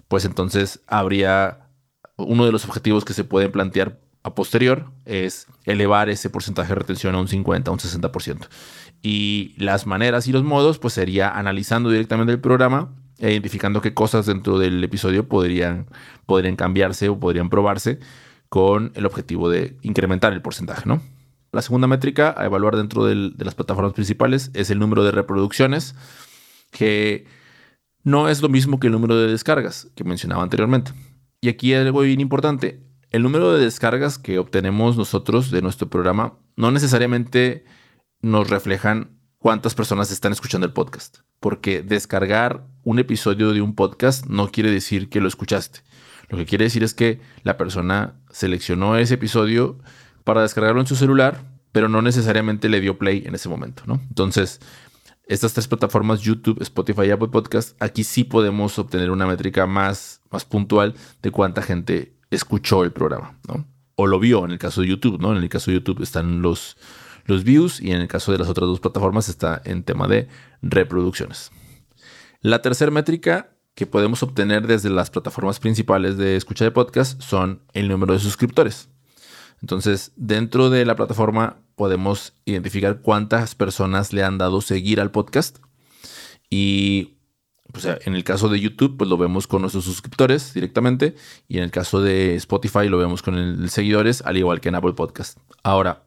pues 0.07 0.25
entonces 0.25 0.81
habría 0.87 1.69
uno 2.17 2.45
de 2.45 2.51
los 2.51 2.65
objetivos 2.65 3.03
que 3.03 3.13
se 3.13 3.23
pueden 3.23 3.51
plantear 3.51 3.99
a 4.23 4.35
posterior 4.35 4.91
es 5.05 5.47
elevar 5.65 6.09
ese 6.09 6.29
porcentaje 6.29 6.69
de 6.69 6.75
retención 6.75 7.15
a 7.15 7.19
un 7.19 7.27
50, 7.27 7.69
a 7.69 7.73
un 7.73 7.79
60%. 7.79 8.47
Y 9.01 9.53
las 9.57 9.85
maneras 9.85 10.27
y 10.27 10.31
los 10.31 10.43
modos, 10.43 10.79
pues 10.79 10.93
sería 10.93 11.29
analizando 11.29 11.89
directamente 11.89 12.31
el 12.31 12.39
programa 12.39 12.95
e 13.19 13.31
identificando 13.31 13.81
qué 13.81 13.93
cosas 13.93 14.25
dentro 14.25 14.59
del 14.59 14.83
episodio 14.83 15.27
podrían, 15.27 15.87
podrían 16.25 16.55
cambiarse 16.55 17.09
o 17.09 17.19
podrían 17.19 17.49
probarse 17.49 17.99
con 18.49 18.91
el 18.95 19.05
objetivo 19.05 19.49
de 19.49 19.77
incrementar 19.81 20.33
el 20.33 20.41
porcentaje, 20.41 20.83
¿no? 20.85 21.01
La 21.51 21.61
segunda 21.61 21.87
métrica 21.87 22.33
a 22.37 22.45
evaluar 22.45 22.75
dentro 22.75 23.05
de 23.05 23.31
las 23.37 23.55
plataformas 23.55 23.93
principales 23.93 24.49
es 24.53 24.71
el 24.71 24.79
número 24.79 25.03
de 25.03 25.11
reproducciones, 25.11 25.95
que 26.71 27.25
no 28.03 28.27
es 28.27 28.41
lo 28.41 28.49
mismo 28.49 28.79
que 28.79 28.87
el 28.87 28.93
número 28.93 29.15
de 29.15 29.27
descargas 29.27 29.87
que 29.95 30.03
mencionaba 30.03 30.43
anteriormente. 30.43 30.91
Y 31.41 31.49
aquí 31.49 31.73
algo 31.73 32.01
bien 32.01 32.21
importante, 32.21 32.81
el 33.11 33.21
número 33.21 33.53
de 33.53 33.63
descargas 33.63 34.17
que 34.17 34.39
obtenemos 34.39 34.97
nosotros 34.97 35.51
de 35.51 35.61
nuestro 35.61 35.89
programa 35.89 36.33
no 36.55 36.71
necesariamente 36.71 37.65
nos 38.21 38.49
reflejan 38.49 39.19
cuántas 39.37 39.75
personas 39.75 40.09
están 40.11 40.31
escuchando 40.31 40.65
el 40.65 40.73
podcast. 40.73 41.19
Porque 41.39 41.83
descargar 41.83 42.65
un 42.83 42.99
episodio 42.99 43.53
de 43.53 43.61
un 43.61 43.75
podcast 43.75 44.25
no 44.27 44.51
quiere 44.51 44.71
decir 44.71 45.09
que 45.09 45.21
lo 45.21 45.27
escuchaste. 45.27 45.81
Lo 46.29 46.37
que 46.37 46.45
quiere 46.45 46.65
decir 46.65 46.83
es 46.83 46.93
que 46.93 47.19
la 47.43 47.57
persona 47.57 48.15
seleccionó 48.31 48.97
ese 48.97 49.15
episodio 49.15 49.77
para 50.23 50.41
descargarlo 50.41 50.81
en 50.81 50.87
su 50.87 50.95
celular, 50.95 51.43
pero 51.71 51.89
no 51.89 52.01
necesariamente 52.01 52.69
le 52.69 52.81
dio 52.81 52.97
play 52.97 53.23
en 53.25 53.35
ese 53.35 53.49
momento, 53.49 53.83
¿no? 53.85 54.01
Entonces, 54.09 54.59
estas 55.25 55.53
tres 55.53 55.67
plataformas, 55.67 56.21
YouTube, 56.21 56.61
Spotify 56.61 57.03
y 57.07 57.11
Apple 57.11 57.29
Podcast, 57.29 57.81
aquí 57.81 58.03
sí 58.03 58.23
podemos 58.23 58.77
obtener 58.77 59.11
una 59.11 59.25
métrica 59.25 59.65
más, 59.65 60.21
más 60.31 60.45
puntual 60.45 60.95
de 61.21 61.31
cuánta 61.31 61.61
gente 61.61 62.13
escuchó 62.29 62.83
el 62.83 62.91
programa, 62.91 63.37
¿no? 63.47 63.65
O 63.95 64.07
lo 64.07 64.19
vio 64.19 64.43
en 64.43 64.51
el 64.51 64.59
caso 64.59 64.81
de 64.81 64.87
YouTube, 64.87 65.21
¿no? 65.21 65.35
En 65.35 65.41
el 65.41 65.49
caso 65.49 65.71
de 65.71 65.77
YouTube 65.77 66.01
están 66.01 66.41
los, 66.41 66.77
los 67.25 67.43
views 67.43 67.79
y 67.79 67.91
en 67.91 68.01
el 68.01 68.07
caso 68.07 68.31
de 68.31 68.39
las 68.39 68.49
otras 68.49 68.67
dos 68.67 68.79
plataformas 68.79 69.29
está 69.29 69.61
en 69.65 69.83
tema 69.83 70.07
de 70.07 70.27
reproducciones. 70.61 71.51
La 72.43 72.61
tercera 72.61 72.91
métrica 72.91 73.55
que 73.73 73.87
podemos 73.87 74.21
obtener 74.21 74.67
desde 74.67 74.89
las 74.89 75.09
plataformas 75.09 75.61
principales 75.61 76.17
de 76.17 76.35
escucha 76.35 76.65
de 76.65 76.71
podcast 76.71 77.21
son 77.21 77.61
el 77.71 77.87
número 77.87 78.11
de 78.11 78.19
suscriptores. 78.19 78.89
Entonces, 79.61 80.11
dentro 80.17 80.69
de 80.69 80.83
la 80.83 80.97
plataforma 80.97 81.61
podemos 81.75 82.33
identificar 82.43 82.99
cuántas 82.99 83.55
personas 83.55 84.11
le 84.11 84.25
han 84.25 84.37
dado 84.37 84.59
seguir 84.59 84.99
al 84.99 85.09
podcast. 85.09 85.59
Y 86.49 87.13
pues, 87.71 87.85
en 87.85 88.13
el 88.13 88.25
caso 88.25 88.49
de 88.49 88.59
YouTube, 88.59 88.97
pues 88.97 89.09
lo 89.09 89.15
vemos 89.15 89.47
con 89.47 89.61
nuestros 89.61 89.85
suscriptores 89.85 90.53
directamente. 90.53 91.15
Y 91.47 91.59
en 91.59 91.63
el 91.63 91.71
caso 91.71 92.01
de 92.01 92.35
Spotify 92.35 92.89
lo 92.89 92.97
vemos 92.97 93.21
con 93.21 93.35
el 93.35 93.69
seguidores, 93.69 94.21
al 94.21 94.35
igual 94.35 94.59
que 94.59 94.67
en 94.67 94.75
Apple 94.75 94.95
Podcast. 94.95 95.39
Ahora, 95.63 96.03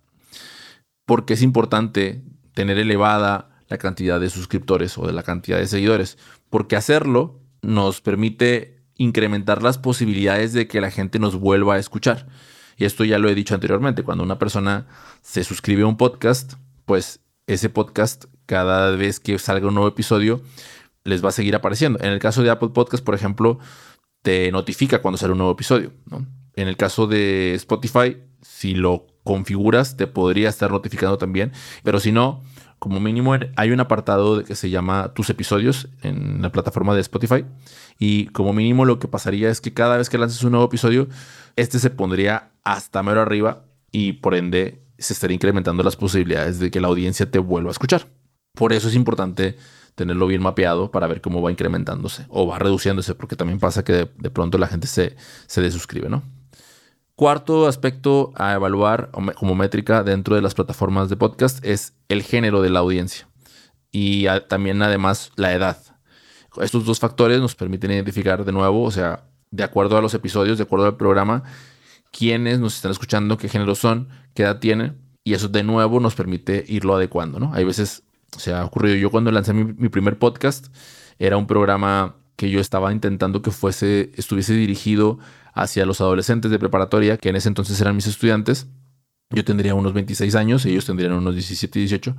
¿por 1.07 1.25
qué 1.25 1.33
es 1.33 1.41
importante 1.41 2.23
tener 2.53 2.79
elevada 2.79 3.56
la 3.69 3.79
cantidad 3.79 4.21
de 4.21 4.31
suscriptores 4.31 4.97
o 4.99 5.07
de 5.07 5.13
la 5.13 5.23
cantidad 5.23 5.59
de 5.59 5.67
seguidores? 5.67 6.19
Porque 6.51 6.77
hacerlo 6.77 7.41
nos 7.63 8.01
permite 8.01 8.83
incrementar 8.97 9.63
las 9.63 9.79
posibilidades 9.79 10.53
de 10.53 10.69
que 10.69 10.81
la 10.81 10.91
gente 10.91 11.19
nos 11.19 11.37
vuelva 11.39 11.75
a 11.75 11.79
escuchar. 11.79 12.27
Y 12.77 12.85
esto 12.85 13.05
ya 13.05 13.19
lo 13.19 13.29
he 13.29 13.35
dicho 13.35 13.55
anteriormente, 13.55 14.03
cuando 14.03 14.25
una 14.25 14.39
persona 14.39 14.87
se 15.23 15.45
suscribe 15.45 15.83
a 15.83 15.87
un 15.87 15.97
podcast, 15.97 16.55
pues 16.85 17.21
ese 17.47 17.69
podcast 17.69 18.27
cada 18.47 18.91
vez 18.93 19.21
que 19.21 19.39
salga 19.39 19.69
un 19.69 19.75
nuevo 19.75 19.89
episodio 19.89 20.43
les 21.05 21.25
va 21.25 21.29
a 21.29 21.33
seguir 21.33 21.55
apareciendo. 21.55 21.99
En 22.01 22.11
el 22.11 22.19
caso 22.19 22.43
de 22.43 22.51
Apple 22.51 22.71
Podcast, 22.71 23.05
por 23.05 23.15
ejemplo, 23.15 23.59
te 24.23 24.51
notifica 24.51 25.01
cuando 25.01 25.19
sale 25.19 25.33
un 25.33 25.39
nuevo 25.39 25.53
episodio. 25.53 25.93
En 26.55 26.69
el 26.69 26.77
caso 26.77 27.07
de 27.07 27.55
Spotify, 27.55 28.17
si 28.43 28.75
lo 28.75 29.07
configuras, 29.23 29.97
te 29.97 30.07
podría 30.07 30.49
estar 30.49 30.71
notificando 30.71 31.17
también. 31.17 31.53
Pero 31.83 32.01
si 32.01 32.13
no, 32.13 32.43
como 32.87 33.01
mínimo 33.01 33.35
hay 33.57 33.73
un 33.73 33.81
apartado 33.81 34.45
que 34.45 34.55
se 34.55 34.71
llama 34.71 35.13
tus 35.13 35.29
episodios 35.29 35.89
en 36.03 36.41
la 36.41 36.53
plataforma 36.53 36.95
de 36.95 37.01
Spotify. 37.01 37.45
Y 37.99 38.27
como 38.27 38.53
mínimo 38.53 38.85
lo 38.85 39.01
que 39.01 39.09
pasaría 39.09 39.51
es 39.51 39.61
que 39.61 39.75
cada 39.75 39.97
vez 39.97 40.09
que 40.09 40.19
lances 40.19 40.45
un 40.45 40.53
nuevo 40.53 40.67
episodio, 40.67 41.09
este 41.57 41.81
se 41.81 41.91
pondría 41.91 42.53
hasta 42.63 43.03
mero 43.03 43.23
arriba 43.23 43.65
y 43.91 44.13
por 44.13 44.37
ende 44.37 44.85
se 44.99 45.15
estaría 45.15 45.35
incrementando 45.35 45.83
las 45.83 45.97
posibilidades 45.97 46.61
de 46.61 46.71
que 46.71 46.81
la 46.81 46.87
audiencia 46.87 47.29
te 47.29 47.41
vuelva 47.41 47.71
a 47.71 47.73
escuchar. 47.73 48.07
Por 48.55 48.73
eso 48.73 48.87
es 48.87 48.95
importante 48.95 49.57
tenerlo 49.97 50.29
bien 50.29 50.41
mapeado 50.41 50.93
para 50.93 51.09
ver 51.09 51.21
cómo 51.21 51.43
va 51.43 51.51
incrementándose 51.51 52.27
o 52.29 52.47
va 52.47 52.61
reduciéndose, 52.61 53.17
porque 53.17 53.35
también 53.35 53.59
pasa 53.59 53.83
que 53.83 54.09
de, 54.17 54.31
pronto 54.31 54.59
la 54.59 54.69
gente 54.69 54.87
se, 54.87 55.17
se 55.49 55.61
desuscribe, 55.61 56.09
¿no? 56.09 56.23
Cuarto 57.17 57.67
aspecto 57.67 58.35
a 58.37 58.53
evaluar 58.53 59.11
como 59.37 59.55
métrica 59.55 60.03
dentro 60.03 60.37
de 60.37 60.43
las 60.43 60.53
plataformas 60.53 61.09
de 61.09 61.17
podcast 61.17 61.65
es 61.65 61.95
el 62.11 62.23
género 62.23 62.61
de 62.61 62.69
la 62.69 62.81
audiencia 62.81 63.27
y 63.91 64.27
también 64.49 64.83
además 64.83 65.33
la 65.37 65.55
edad. 65.55 65.79
Estos 66.61 66.85
dos 66.85 67.01
factores 67.01 67.41
nos 67.41 67.55
permiten 67.55 67.91
identificar 67.91 68.45
de 68.45 68.53
nuevo, 68.53 68.83
o 68.83 68.91
sea, 68.91 69.25
de 69.51 69.65
acuerdo 69.65 69.97
a 69.97 70.03
los 70.03 70.13
episodios, 70.13 70.59
de 70.59 70.65
acuerdo 70.65 70.85
al 70.85 70.99
programa, 70.99 71.43
quiénes 72.13 72.61
nos 72.61 72.77
están 72.77 72.91
escuchando, 72.91 73.39
qué 73.39 73.49
género 73.49 73.75
son, 73.75 74.11
qué 74.35 74.43
edad 74.43 74.59
tienen 74.59 74.99
y 75.25 75.33
eso 75.33 75.49
de 75.49 75.63
nuevo 75.63 76.01
nos 76.01 76.15
permite 76.15 76.67
irlo 76.69 76.97
adecuando, 76.97 77.41
¿no? 77.41 77.51
Hay 77.55 77.65
veces, 77.65 78.03
se 78.37 78.53
ha 78.53 78.63
ocurrido, 78.63 78.95
yo 78.97 79.11
cuando 79.11 79.31
lancé 79.31 79.55
mi 79.55 79.89
primer 79.89 80.19
podcast, 80.19 80.67
era 81.19 81.39
un 81.39 81.47
programa 81.47 82.17
que 82.37 82.51
yo 82.51 82.61
estaba 82.61 82.93
intentando 82.93 83.43
que 83.43 83.51
fuese, 83.51 84.13
estuviese 84.15 84.55
dirigido 84.55 85.19
hacia 85.55 85.87
los 85.87 86.01
adolescentes 86.01 86.51
de 86.51 86.59
preparatoria, 86.59 87.17
que 87.17 87.31
en 87.31 87.37
ese 87.37 87.49
entonces 87.49 87.81
eran 87.81 87.97
mis 87.97 88.07
estudiantes. 88.07 88.69
Yo 89.31 89.45
tendría 89.45 89.75
unos 89.75 89.95
26 89.95 90.35
años, 90.35 90.65
ellos 90.67 90.85
tendrían 90.85 91.13
unos 91.15 91.35
17 91.35 91.79
y 91.79 91.83
18. 91.83 92.17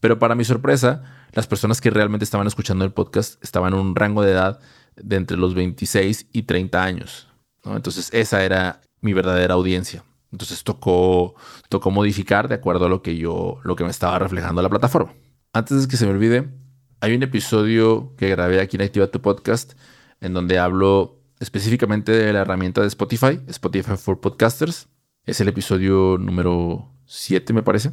Pero 0.00 0.18
para 0.18 0.34
mi 0.34 0.44
sorpresa, 0.44 1.02
las 1.32 1.46
personas 1.46 1.80
que 1.80 1.90
realmente 1.90 2.24
estaban 2.24 2.46
escuchando 2.46 2.84
el 2.84 2.92
podcast 2.92 3.42
estaban 3.42 3.72
en 3.72 3.78
un 3.78 3.94
rango 3.94 4.22
de 4.22 4.32
edad 4.32 4.60
de 4.96 5.16
entre 5.16 5.36
los 5.36 5.54
26 5.54 6.26
y 6.32 6.42
30 6.42 6.82
años. 6.82 7.28
Entonces 7.64 8.10
esa 8.12 8.44
era 8.44 8.80
mi 9.00 9.12
verdadera 9.12 9.54
audiencia. 9.54 10.04
Entonces 10.32 10.64
tocó, 10.64 11.34
tocó 11.68 11.90
modificar 11.90 12.48
de 12.48 12.56
acuerdo 12.56 12.86
a 12.86 12.88
lo 12.88 13.02
que 13.02 13.16
yo, 13.16 13.60
lo 13.62 13.76
que 13.76 13.84
me 13.84 13.90
estaba 13.90 14.18
reflejando 14.18 14.60
la 14.60 14.70
plataforma. 14.70 15.14
Antes 15.52 15.82
de 15.82 15.88
que 15.88 15.96
se 15.96 16.06
me 16.06 16.12
olvide, 16.12 16.48
hay 17.02 17.16
un 17.16 17.22
episodio 17.24 18.14
que 18.16 18.28
grabé 18.28 18.60
aquí 18.60 18.76
en 18.76 18.82
Activa 18.82 19.08
tu 19.08 19.20
Podcast 19.20 19.72
en 20.20 20.34
donde 20.34 20.60
hablo 20.60 21.18
específicamente 21.40 22.12
de 22.12 22.32
la 22.32 22.42
herramienta 22.42 22.80
de 22.80 22.86
Spotify, 22.86 23.40
Spotify 23.48 23.96
for 23.96 24.20
Podcasters. 24.20 24.88
Es 25.26 25.40
el 25.40 25.48
episodio 25.48 26.16
número 26.16 26.92
7, 27.06 27.52
me 27.54 27.64
parece. 27.64 27.90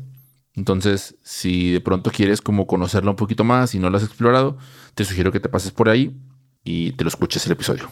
Entonces, 0.53 1.17
si 1.23 1.71
de 1.71 1.81
pronto 1.81 2.11
quieres 2.11 2.39
como 2.39 2.67
conocerla 2.67 3.09
un 3.09 3.15
poquito 3.15 3.43
más 3.43 3.73
y 3.73 3.79
no 3.79 3.89
la 3.89 3.97
has 3.97 4.03
explorado, 4.03 4.59
te 4.93 5.03
sugiero 5.03 5.31
que 5.31 5.39
te 5.39 5.49
pases 5.49 5.71
por 5.71 5.89
ahí 5.89 6.15
y 6.63 6.91
te 6.91 7.03
lo 7.03 7.07
escuches 7.07 7.43
el 7.47 7.53
episodio. 7.53 7.89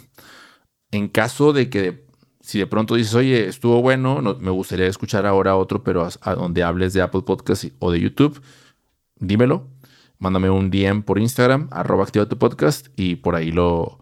En 0.92 1.08
caso 1.08 1.52
de 1.52 1.72
que 1.72 2.06
si 2.42 2.60
de 2.60 2.68
pronto 2.68 2.94
dices, 2.94 3.16
oye, 3.16 3.48
estuvo 3.48 3.82
bueno, 3.82 4.22
me 4.40 4.52
gustaría 4.52 4.86
escuchar 4.86 5.26
ahora 5.26 5.56
otro, 5.56 5.84
pero 5.84 6.08
a, 6.22 6.36
donde 6.36 6.62
hables 6.62 6.94
de 6.94 7.02
Apple 7.02 7.24
Podcast 7.24 7.66
o 7.80 7.92
de 7.92 8.02
YouTube, 8.02 8.40
dímelo. 9.20 9.68
Mándame 10.20 10.50
un 10.50 10.72
DM 10.72 11.04
por 11.04 11.20
Instagram, 11.20 11.68
arroba 11.72 12.04
activa 12.04 12.28
tu 12.28 12.38
podcast 12.38 12.88
y 12.96 13.16
por 13.16 13.36
ahí 13.36 13.52
lo, 13.52 14.00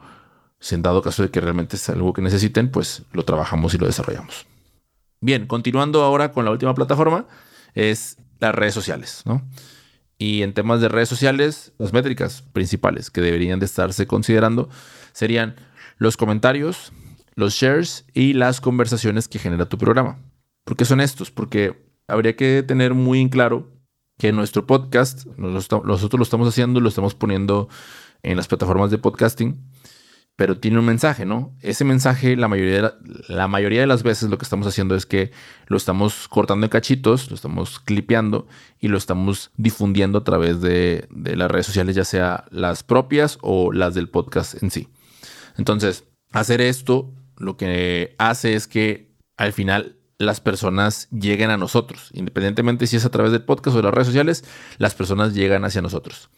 si 0.59 0.75
en 0.75 0.81
dado 0.81 1.01
caso 1.01 1.23
de 1.23 1.29
que 1.29 1.41
realmente 1.41 1.75
es 1.75 1.89
algo 1.89 2.13
que 2.13 2.21
necesiten, 2.21 2.71
pues 2.71 3.03
lo 3.11 3.23
trabajamos 3.23 3.73
y 3.73 3.77
lo 3.77 3.85
desarrollamos. 3.85 4.45
Bien, 5.21 5.47
continuando 5.47 6.03
ahora 6.03 6.31
con 6.31 6.45
la 6.45 6.51
última 6.51 6.73
plataforma, 6.73 7.25
es 7.73 8.17
las 8.39 8.55
redes 8.55 8.73
sociales, 8.73 9.23
¿no? 9.25 9.41
Y 10.17 10.43
en 10.43 10.53
temas 10.53 10.79
de 10.81 10.87
redes 10.87 11.09
sociales, 11.09 11.73
las 11.77 11.91
métricas 11.91 12.41
principales 12.41 13.11
que 13.11 13.21
deberían 13.21 13.59
de 13.59 13.65
estarse 13.65 14.07
considerando 14.07 14.69
serían 15.11 15.55
los 15.97 16.15
comentarios, 16.15 16.93
los 17.35 17.53
shares 17.53 18.05
y 18.13 18.33
las 18.33 18.61
conversaciones 18.61 19.27
que 19.27 19.39
genera 19.39 19.67
tu 19.67 19.77
programa. 19.77 20.19
¿Por 20.63 20.77
qué 20.77 20.85
son 20.85 21.01
estos? 21.01 21.31
Porque 21.31 21.85
habría 22.07 22.35
que 22.35 22.63
tener 22.63 22.93
muy 22.93 23.19
en 23.19 23.29
claro 23.29 23.74
que 24.17 24.31
nuestro 24.31 24.65
podcast, 24.65 25.25
nosotros 25.37 26.13
lo 26.13 26.23
estamos 26.23 26.47
haciendo, 26.47 26.79
lo 26.79 26.89
estamos 26.89 27.15
poniendo 27.15 27.69
en 28.23 28.37
las 28.37 28.47
plataformas 28.47 28.91
de 28.91 28.97
podcasting 28.97 29.61
pero 30.35 30.57
tiene 30.57 30.79
un 30.79 30.85
mensaje, 30.85 31.25
¿no? 31.25 31.55
Ese 31.61 31.85
mensaje, 31.85 32.35
la 32.35 32.47
mayoría, 32.47 32.81
de 32.81 32.91
la, 33.29 33.47
mayoría 33.47 33.81
de 33.81 33.87
las 33.87 34.03
veces 34.03 34.29
lo 34.29 34.37
que 34.37 34.43
estamos 34.43 34.67
haciendo 34.67 34.95
es 34.95 35.05
que 35.05 35.31
lo 35.67 35.77
estamos 35.77 36.27
cortando 36.27 36.65
en 36.65 36.69
cachitos, 36.69 37.29
lo 37.29 37.35
estamos 37.35 37.79
clipeando 37.79 38.47
y 38.79 38.89
lo 38.89 38.97
estamos 38.97 39.51
difundiendo 39.55 40.19
a 40.19 40.23
través 40.25 40.59
de, 40.59 41.07
de 41.09 41.37
las 41.37 41.49
redes 41.49 41.67
sociales, 41.67 41.95
ya 41.95 42.03
sea 42.03 42.45
las 42.51 42.83
propias 42.83 43.37
o 43.41 43.71
las 43.71 43.93
del 43.93 44.09
podcast 44.09 44.61
en 44.61 44.71
sí. 44.71 44.89
Entonces, 45.57 46.03
hacer 46.33 46.59
esto 46.59 47.13
lo 47.37 47.55
que 47.55 48.15
hace 48.17 48.55
es 48.55 48.67
que 48.67 49.15
al 49.37 49.53
final 49.53 49.99
las 50.17 50.39
personas 50.39 51.09
lleguen 51.11 51.49
a 51.49 51.57
nosotros, 51.57 52.09
independientemente 52.13 52.87
si 52.87 52.95
es 52.95 53.05
a 53.05 53.11
través 53.11 53.31
del 53.31 53.43
podcast 53.43 53.75
o 53.75 53.77
de 53.77 53.83
las 53.83 53.93
redes 53.93 54.07
sociales, 54.07 54.43
las 54.77 54.95
personas 54.95 55.33
llegan 55.33 55.65
hacia 55.65 55.81
nosotros. 55.81 56.29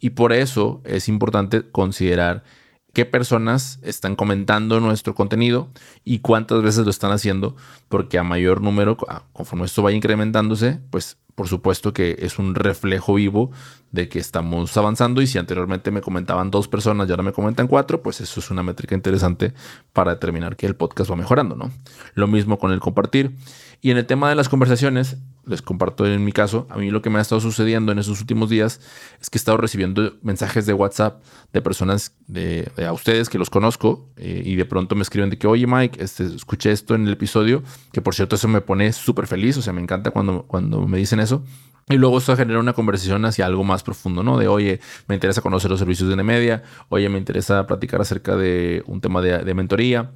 Y 0.00 0.10
por 0.10 0.32
eso 0.32 0.82
es 0.84 1.08
importante 1.08 1.68
considerar 1.70 2.44
qué 2.92 3.04
personas 3.04 3.80
están 3.82 4.14
comentando 4.16 4.80
nuestro 4.80 5.14
contenido 5.14 5.68
y 6.04 6.20
cuántas 6.20 6.62
veces 6.62 6.84
lo 6.84 6.90
están 6.90 7.10
haciendo, 7.10 7.56
porque 7.88 8.18
a 8.18 8.22
mayor 8.22 8.60
número, 8.60 8.96
conforme 9.32 9.66
esto 9.66 9.82
vaya 9.82 9.96
incrementándose, 9.96 10.80
pues 10.90 11.18
por 11.34 11.48
supuesto 11.48 11.92
que 11.92 12.16
es 12.20 12.38
un 12.38 12.54
reflejo 12.54 13.14
vivo 13.14 13.50
de 13.90 14.08
que 14.08 14.18
estamos 14.18 14.76
avanzando 14.76 15.22
y 15.22 15.26
si 15.26 15.38
anteriormente 15.38 15.90
me 15.90 16.00
comentaban 16.00 16.50
dos 16.50 16.68
personas 16.68 17.08
y 17.08 17.10
ahora 17.10 17.22
me 17.22 17.32
comentan 17.32 17.68
cuatro, 17.68 18.02
pues 18.02 18.20
eso 18.20 18.40
es 18.40 18.50
una 18.50 18.62
métrica 18.62 18.94
interesante 18.94 19.54
para 19.92 20.14
determinar 20.14 20.56
que 20.56 20.66
el 20.66 20.76
podcast 20.76 21.10
va 21.10 21.16
mejorando, 21.16 21.56
¿no? 21.56 21.70
Lo 22.14 22.26
mismo 22.26 22.58
con 22.58 22.72
el 22.72 22.80
compartir. 22.80 23.36
Y 23.80 23.90
en 23.90 23.98
el 23.98 24.06
tema 24.06 24.28
de 24.28 24.34
las 24.34 24.48
conversaciones, 24.48 25.18
les 25.46 25.62
comparto 25.62 26.06
en 26.06 26.24
mi 26.24 26.32
caso, 26.32 26.66
a 26.70 26.76
mí 26.76 26.90
lo 26.90 27.02
que 27.02 27.10
me 27.10 27.18
ha 27.18 27.22
estado 27.22 27.40
sucediendo 27.40 27.92
en 27.92 27.98
esos 27.98 28.20
últimos 28.20 28.50
días 28.50 28.80
es 29.20 29.30
que 29.30 29.38
he 29.38 29.40
estado 29.40 29.58
recibiendo 29.58 30.14
mensajes 30.22 30.66
de 30.66 30.72
WhatsApp 30.72 31.22
de 31.52 31.62
personas 31.62 32.14
de, 32.26 32.70
a 32.86 32.92
ustedes 32.92 33.28
que 33.28 33.38
los 33.38 33.50
conozco 33.50 34.08
eh, 34.16 34.42
y 34.44 34.56
de 34.56 34.64
pronto 34.64 34.94
me 34.94 35.02
escriben 35.02 35.30
de 35.30 35.38
que, 35.38 35.46
oye 35.46 35.66
Mike, 35.66 36.02
este, 36.02 36.24
escuché 36.24 36.72
esto 36.72 36.94
en 36.94 37.06
el 37.06 37.12
episodio, 37.12 37.62
que 37.92 38.00
por 38.00 38.14
cierto 38.14 38.36
eso 38.36 38.48
me 38.48 38.60
pone 38.60 38.92
súper 38.92 39.26
feliz, 39.26 39.56
o 39.56 39.62
sea, 39.62 39.72
me 39.72 39.80
encanta 39.80 40.10
cuando, 40.10 40.44
cuando 40.44 40.86
me 40.86 40.98
dicen 40.98 41.20
eso. 41.20 41.44
Y 41.88 41.96
luego 41.96 42.16
eso 42.16 42.34
genera 42.34 42.60
una 42.60 42.72
conversación 42.72 43.26
hacia 43.26 43.44
algo 43.44 43.62
más 43.62 43.82
profundo, 43.82 44.22
¿no? 44.22 44.38
De, 44.38 44.48
oye, 44.48 44.80
me 45.06 45.16
interesa 45.16 45.42
conocer 45.42 45.70
los 45.70 45.78
servicios 45.78 46.08
de 46.08 46.16
Nemedia, 46.16 46.62
oye, 46.88 47.10
me 47.10 47.18
interesa 47.18 47.66
platicar 47.66 48.00
acerca 48.00 48.36
de 48.36 48.82
un 48.86 49.02
tema 49.02 49.20
de, 49.20 49.44
de 49.44 49.54
mentoría. 49.54 50.12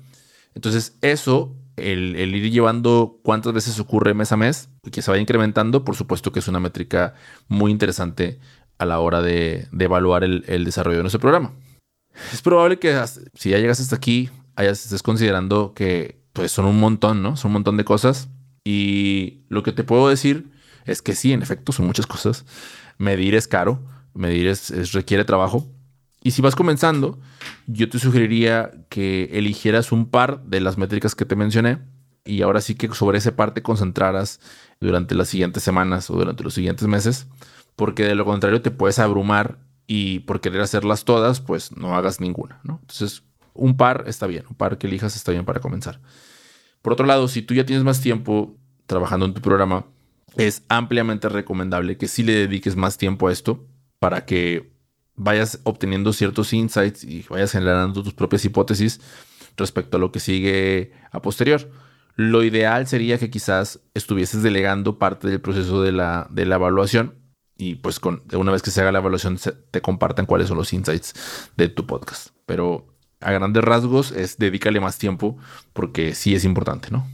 Entonces, 0.55 0.97
eso 1.03 1.55
el, 1.81 2.17
ir 2.17 2.51
llevando 2.51 3.19
cuántas 3.23 3.53
veces 3.53 3.79
ocurre 3.81 4.15
mes 4.15 4.33
a 4.33 4.37
mes 4.37 4.69
y 4.85 4.91
que 4.91 5.03
se 5.03 5.11
vaya 5.11 5.21
incrementando, 5.21 5.85
por 5.85 5.97
supuesto 5.97 6.33
que 6.33 6.41
es 6.41 6.49
una 6.49 6.61
métrica 6.61 7.15
muy 7.49 7.71
interesante 7.71 8.39
a 8.79 8.85
la 8.85 9.01
hora 9.01 9.23
de, 9.23 9.69
evaluar 9.79 10.25
el, 10.25 10.65
desarrollo 10.65 10.99
de 10.99 11.03
nuestro 11.03 11.21
programa. 11.21 11.53
Es 12.33 12.43
probable 12.43 12.79
que 12.79 13.01
si 13.35 13.51
ya 13.51 13.59
llegas 13.59 13.81
hasta 13.81 13.97
aquí, 13.97 14.31
hayas, 14.57 14.85
estés 14.85 15.03
considerando 15.03 15.73
que 15.75 16.21
pues, 16.33 16.53
son 16.53 16.67
un 16.67 16.81
montón, 16.81 17.23
¿no? 17.23 17.37
Son 17.37 17.51
un 17.51 17.55
montón 17.55 17.77
de 17.77 17.85
cosas. 17.85 18.29
Y 18.65 19.45
lo 19.49 19.63
que 19.63 19.73
te 19.73 19.85
puedo 19.85 20.09
decir 20.09 20.51
es 20.85 21.03
que 21.03 21.15
sí, 21.15 21.33
en 21.33 21.43
efecto, 21.43 21.73
son 21.73 21.87
muchas 21.87 22.07
cosas. 22.07 22.45
Medir 22.99 23.35
es 23.35 23.49
caro, 23.49 23.81
medir 24.15 24.49
es 24.49 24.93
requiere 24.93 25.25
trabajo. 25.25 25.67
Y 26.23 26.33
si 26.33 26.43
vas 26.43 26.57
comenzando, 26.57 27.19
yo 27.67 27.89
te 27.89 27.99
sugeriría 27.99 28.73
que 28.89 29.31
eligieras 29.33 29.93
un 29.93 30.11
par 30.11 30.43
de 30.45 30.61
las 30.61 30.77
métricas 30.79 31.15
que 31.15 31.25
te 31.25 31.37
mencioné 31.37 31.79
y 32.25 32.43
ahora 32.43 32.61
sí 32.61 32.75
que 32.75 32.89
sobre 32.95 33.19
ese 33.19 33.33
par 33.33 33.55
te 33.55 33.63
concentraras 33.63 34.41
durante 34.81 35.15
las 35.15 35.29
siguientes 35.29 35.63
semanas 35.63 36.11
o 36.11 36.15
durante 36.15 36.45
los 36.45 36.55
siguientes 36.55 36.87
meses, 36.87 37.27
porque 37.77 38.05
de 38.05 38.15
lo 38.15 38.25
contrario 38.25 38.61
te 38.61 38.71
puedes 38.71 38.99
abrumar 38.99 39.59
y 39.87 40.21
por 40.21 40.41
querer 40.41 40.61
hacerlas 40.61 41.05
todas, 41.05 41.41
pues 41.41 41.77
no 41.77 41.97
hagas 41.97 42.21
ninguna. 42.21 42.61
Entonces, 42.65 43.23
un 43.55 43.77
par 43.77 44.05
está 44.07 44.27
bien, 44.27 44.45
un 44.51 44.57
par 44.57 44.77
que 44.77 44.87
elijas 44.87 45.17
está 45.17 45.33
bien 45.33 45.45
para 45.45 45.61
comenzar. 45.61 46.01
Por 46.83 46.93
otro 46.93 47.07
lado, 47.07 47.29
si 47.29 47.43
tú 47.43 47.55
ya 47.55 47.65
tienes 47.65 47.85
más 47.85 48.01
tiempo 48.01 48.57
trabajando 48.87 49.27
en 49.27 49.35
tu 49.35 49.41
programa, 49.41 49.87
es 50.37 50.63
ampliamente 50.69 51.29
recomendable 51.29 51.97
que 51.97 52.09
sí 52.09 52.23
le 52.23 52.35
dediques 52.35 52.77
más 52.77 52.99
tiempo 52.99 53.29
a 53.29 53.33
esto 53.33 53.67
para 53.99 54.25
que 54.27 54.71
vayas 55.19 55.61
obteniendo 55.65 56.13
ciertos 56.13 56.53
insights 56.53 57.05
y 57.05 57.25
vayas 57.29 57.53
generando 57.53 58.03
tus 58.03 58.15
propias 58.15 58.45
hipótesis 58.45 59.01
respecto 59.57 59.97
a 59.97 60.01
lo 60.01 60.13
que 60.13 60.21
sigue 60.21 60.93
a 61.11 61.21
posterior. 61.21 61.71
Lo 62.17 62.43
ideal 62.43 62.87
sería 62.87 63.19
que 63.19 63.31
quizás 63.31 63.81
estuvieses 63.95 64.43
delegando 64.43 64.99
parte 64.99 65.29
del 65.29 65.41
proceso 65.41 65.83
de 65.83 65.93
la, 65.93 66.27
de 66.31 66.47
la 66.47 66.57
evaluación 66.57 67.15
y 67.57 67.75
pues 67.75 68.01
con, 68.01 68.23
una 68.33 68.53
vez 68.53 68.63
que 68.63 68.71
se 68.71 68.81
haga 68.81 68.93
la 68.93 69.01
evaluación 69.01 69.39
te 69.71 69.83
compartan 69.83 70.27
cuáles 70.27 70.49
son 70.49 70.57
los 70.57 70.73
insights 70.73 71.51
de 71.57 71.69
tu 71.69 71.87
podcast. 71.87 72.29
Pero 72.47 72.87
a 73.21 73.33
grandes 73.33 73.65
rasgos 73.65 74.13
es 74.13 74.39
dedícale 74.39 74.81
más 74.81 74.99
tiempo 74.99 75.37
porque 75.73 76.15
sí 76.15 76.35
es 76.35 76.45
importante, 76.45 76.89
¿no? 76.91 77.07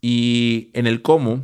Y 0.00 0.70
en 0.74 0.88
el 0.88 1.00
cómo, 1.00 1.42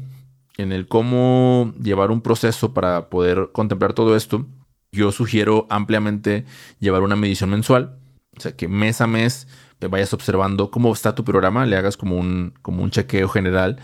en 0.56 0.72
el 0.72 0.88
cómo 0.88 1.72
llevar 1.80 2.10
un 2.10 2.20
proceso 2.20 2.74
para 2.74 3.08
poder 3.08 3.50
contemplar 3.52 3.92
todo 3.92 4.16
esto, 4.16 4.46
yo 4.92 5.12
sugiero 5.12 5.66
ampliamente 5.70 6.44
llevar 6.80 7.02
una 7.02 7.16
medición 7.16 7.50
mensual, 7.50 7.98
o 8.36 8.40
sea 8.40 8.56
que 8.56 8.68
mes 8.68 9.00
a 9.00 9.06
mes 9.06 9.46
vayas 9.86 10.12
observando 10.12 10.72
cómo 10.72 10.92
está 10.92 11.14
tu 11.14 11.24
programa, 11.24 11.64
le 11.64 11.76
hagas 11.76 11.96
como 11.96 12.16
un, 12.16 12.54
como 12.62 12.82
un 12.82 12.90
chequeo 12.90 13.28
general, 13.28 13.78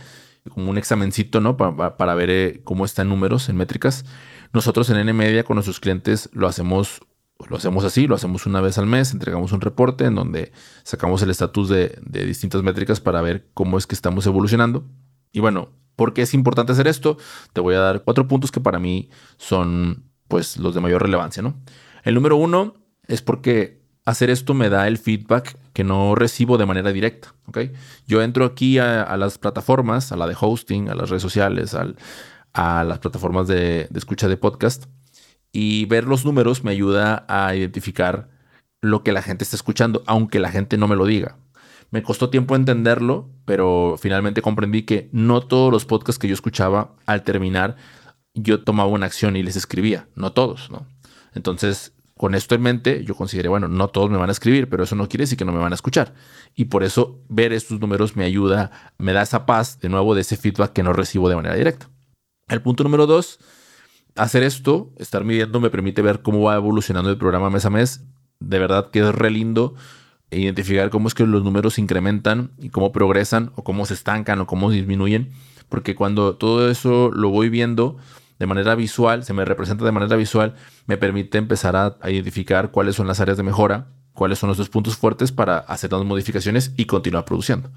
como 0.51 0.71
un 0.71 0.79
examencito, 0.79 1.41
¿no? 1.41 1.57
Para, 1.57 2.15
ver 2.15 2.31
eh, 2.31 2.61
cómo 2.65 2.85
están 2.85 3.09
números 3.09 3.49
en 3.49 3.57
métricas. 3.57 4.05
Nosotros 4.53 4.91
en 4.91 5.07
NMedia 5.07 5.45
con 5.45 5.55
nuestros 5.55 5.79
clientes 5.79 6.29
lo 6.33 6.49
hacemos, 6.49 7.01
lo 7.49 7.57
hacemos 7.57 7.85
así, 7.85 8.09
lo 8.09 8.17
hacemos 8.17 8.47
una 8.47 8.61
vez 8.61 8.77
al 8.79 8.87
mes, 8.87 9.13
entregamos 9.13 9.53
un 9.53 9.61
reporte 9.61 10.05
en 10.05 10.17
donde 10.17 10.53
sacamos 10.83 11.23
el 11.23 11.31
estatus 11.31 11.69
de, 11.69 11.97
de 12.03 12.27
distintas 12.27 12.63
métricas 12.63 13.01
para 13.01 13.23
ver 13.23 13.49
cómo 13.55 13.79
es 13.79 13.87
que 13.87 13.95
estamos 13.95 14.27
evolucionando. 14.27 14.85
Y 15.33 15.41
bueno, 15.41 15.71
¿por 15.97 16.13
qué 16.13 16.23
es 16.23 16.35
importante 16.35 16.73
hacer 16.73 16.89
esto? 16.89 17.17
Te 17.53 17.61
voy 17.61 17.75
a 17.77 17.81
dar 17.81 18.03
cuatro 18.03 18.27
puntos 18.27 18.51
que 18.51 18.61
para 18.61 18.79
mí 18.79 19.11
son 19.37 20.11
pues 20.35 20.57
los 20.57 20.75
de 20.75 20.81
mayor 20.81 21.00
relevancia, 21.00 21.45
¿no? 21.45 21.55
El 22.03 22.17
número 22.17 22.35
uno 22.35 22.75
es 23.07 23.23
porque 23.23 23.81
hacer 24.05 24.31
esto 24.31 24.53
me 24.53 24.69
da 24.69 24.88
el 24.88 24.99
feedback 24.99 25.57
que 25.73 25.85
no 25.85 26.17
recibo 26.17 26.59
de 26.59 26.67
manera 26.67 26.91
directa, 26.91 27.33
¿ok? 27.47 27.59
Yo 28.09 28.21
entro 28.21 28.45
aquí 28.45 28.81
a, 28.81 29.16
las 29.16 29.38
plataformas, 29.38 30.11
a 30.11 30.16
la 30.16 30.27
de 30.27 30.35
hosting, 30.37 30.88
a 30.88 30.97
las 30.97 31.09
redes 31.09 31.23
sociales, 31.23 31.77
a 32.53 32.83
las 32.83 32.99
plataformas 32.99 33.47
de, 33.47 33.87
de 33.88 33.99
escucha 34.01 34.27
de 34.27 34.37
podcast 34.37 34.87
y 35.53 35.85
ver 35.85 36.03
los 36.03 36.25
números 36.25 36.64
me 36.64 36.73
ayuda 36.73 37.25
a 37.29 37.55
identificar 37.55 38.29
lo 38.81 39.05
que 39.05 39.12
la 39.12 39.23
gente 39.23 39.44
está 39.44 39.55
escuchando, 39.55 40.03
aunque 40.09 40.40
la 40.40 40.51
gente 40.51 40.77
no 40.77 40.88
me 40.88 40.97
lo 40.97 41.07
diga. 41.07 41.37
Me 41.92 42.03
costó 42.03 42.29
tiempo 42.29 42.57
entenderlo, 42.57 43.31
pero 43.44 43.94
finalmente 44.01 44.42
comprendí 44.42 44.83
que 44.83 45.09
no 45.12 45.42
todos 45.42 45.70
los 45.70 45.85
podcasts 45.85 46.18
que 46.18 46.27
yo 46.27 46.35
escuchaba 46.35 46.97
al 47.07 47.23
terminar 47.23 47.77
yo 48.35 48.62
tomaba 48.62 48.88
una 48.88 49.07
acción 49.07 49.37
y 49.37 49.42
les 49.42 49.57
escribía, 49.57 50.09
no 50.14 50.33
todos, 50.33 50.70
¿no? 50.70 50.87
Entonces, 51.35 51.92
con 52.16 52.35
esto 52.35 52.55
en 52.55 52.62
mente, 52.62 53.05
yo 53.05 53.14
consideré, 53.14 53.49
bueno, 53.49 53.68
no 53.68 53.88
todos 53.88 54.11
me 54.11 54.16
van 54.16 54.29
a 54.29 54.33
escribir, 54.33 54.68
pero 54.68 54.85
eso 54.85 54.94
no 54.94 55.09
quiere 55.09 55.23
decir 55.23 55.38
que 55.38 55.44
no 55.44 55.53
me 55.53 55.59
van 55.59 55.73
a 55.73 55.75
escuchar. 55.75 56.14
Y 56.55 56.66
por 56.66 56.85
eso 56.85 57.20
ver 57.29 57.53
estos 57.53 57.81
números 57.81 58.16
me 58.16 58.25
ayuda, 58.25 58.92
me 58.99 59.12
da 59.12 59.23
esa 59.23 59.47
paz 59.47 59.81
de 59.81 59.88
nuevo 59.88 60.14
de 60.14 60.20
ese 60.20 60.37
feedback 60.37 60.73
que 60.73 60.83
no 60.83 60.92
recibo 60.92 61.29
de 61.29 61.37
manera 61.37 61.55
directa. 61.55 61.88
El 62.49 62.62
punto 62.62 62.85
número 62.85 63.07
dos, 63.07 63.40
hacer 64.16 64.42
esto, 64.42 64.92
estar 64.99 65.25
midiendo, 65.25 65.61
me 65.61 65.70
permite 65.70 66.03
ver 66.03 66.23
cómo 66.23 66.42
va 66.42 66.55
evolucionando 66.57 67.11
el 67.11 67.18
programa 67.18 67.51
mes 67.51 67.64
a 67.64 67.70
mes. 67.70 68.05
De 68.40 68.59
verdad 68.59 68.90
que 68.90 69.01
es 69.01 69.14
re 69.14 69.31
lindo 69.31 69.75
identificar 70.31 70.90
cómo 70.90 71.09
es 71.09 71.14
que 71.14 71.27
los 71.27 71.44
números 71.44 71.79
incrementan 71.79 72.53
y 72.59 72.70
cómo 72.70 72.92
progresan 72.92 73.53
o 73.57 73.64
cómo 73.64 73.87
se 73.87 73.94
estancan 73.94 74.40
o 74.40 74.47
cómo 74.47 74.70
disminuyen. 74.70 75.33
Porque 75.68 75.94
cuando 75.94 76.37
todo 76.37 76.70
eso 76.70 77.11
lo 77.12 77.31
voy 77.31 77.49
viendo, 77.49 77.97
de 78.38 78.47
manera 78.47 78.75
visual, 78.75 79.25
se 79.25 79.33
me 79.33 79.44
representa 79.44 79.85
de 79.85 79.92
manera 79.92 80.16
visual, 80.16 80.55
me 80.87 80.97
permite 80.97 81.38
empezar 81.38 81.77
a, 81.77 81.97
identificar 82.11 82.70
cuáles 82.70 82.97
son 82.97 83.07
las 83.07 83.20
áreas 83.20 83.37
de 83.37 83.42
mejora, 83.42 83.88
cuáles 84.12 84.38
son 84.38 84.49
nuestros 84.49 84.68
puntos 84.68 84.97
fuertes 84.97 85.33
para 85.33 85.59
hacer 85.59 85.92
las 85.92 86.05
modificaciones 86.05 86.73
y 86.77 86.87
continuar 86.87 87.25
produciendo. 87.25 87.70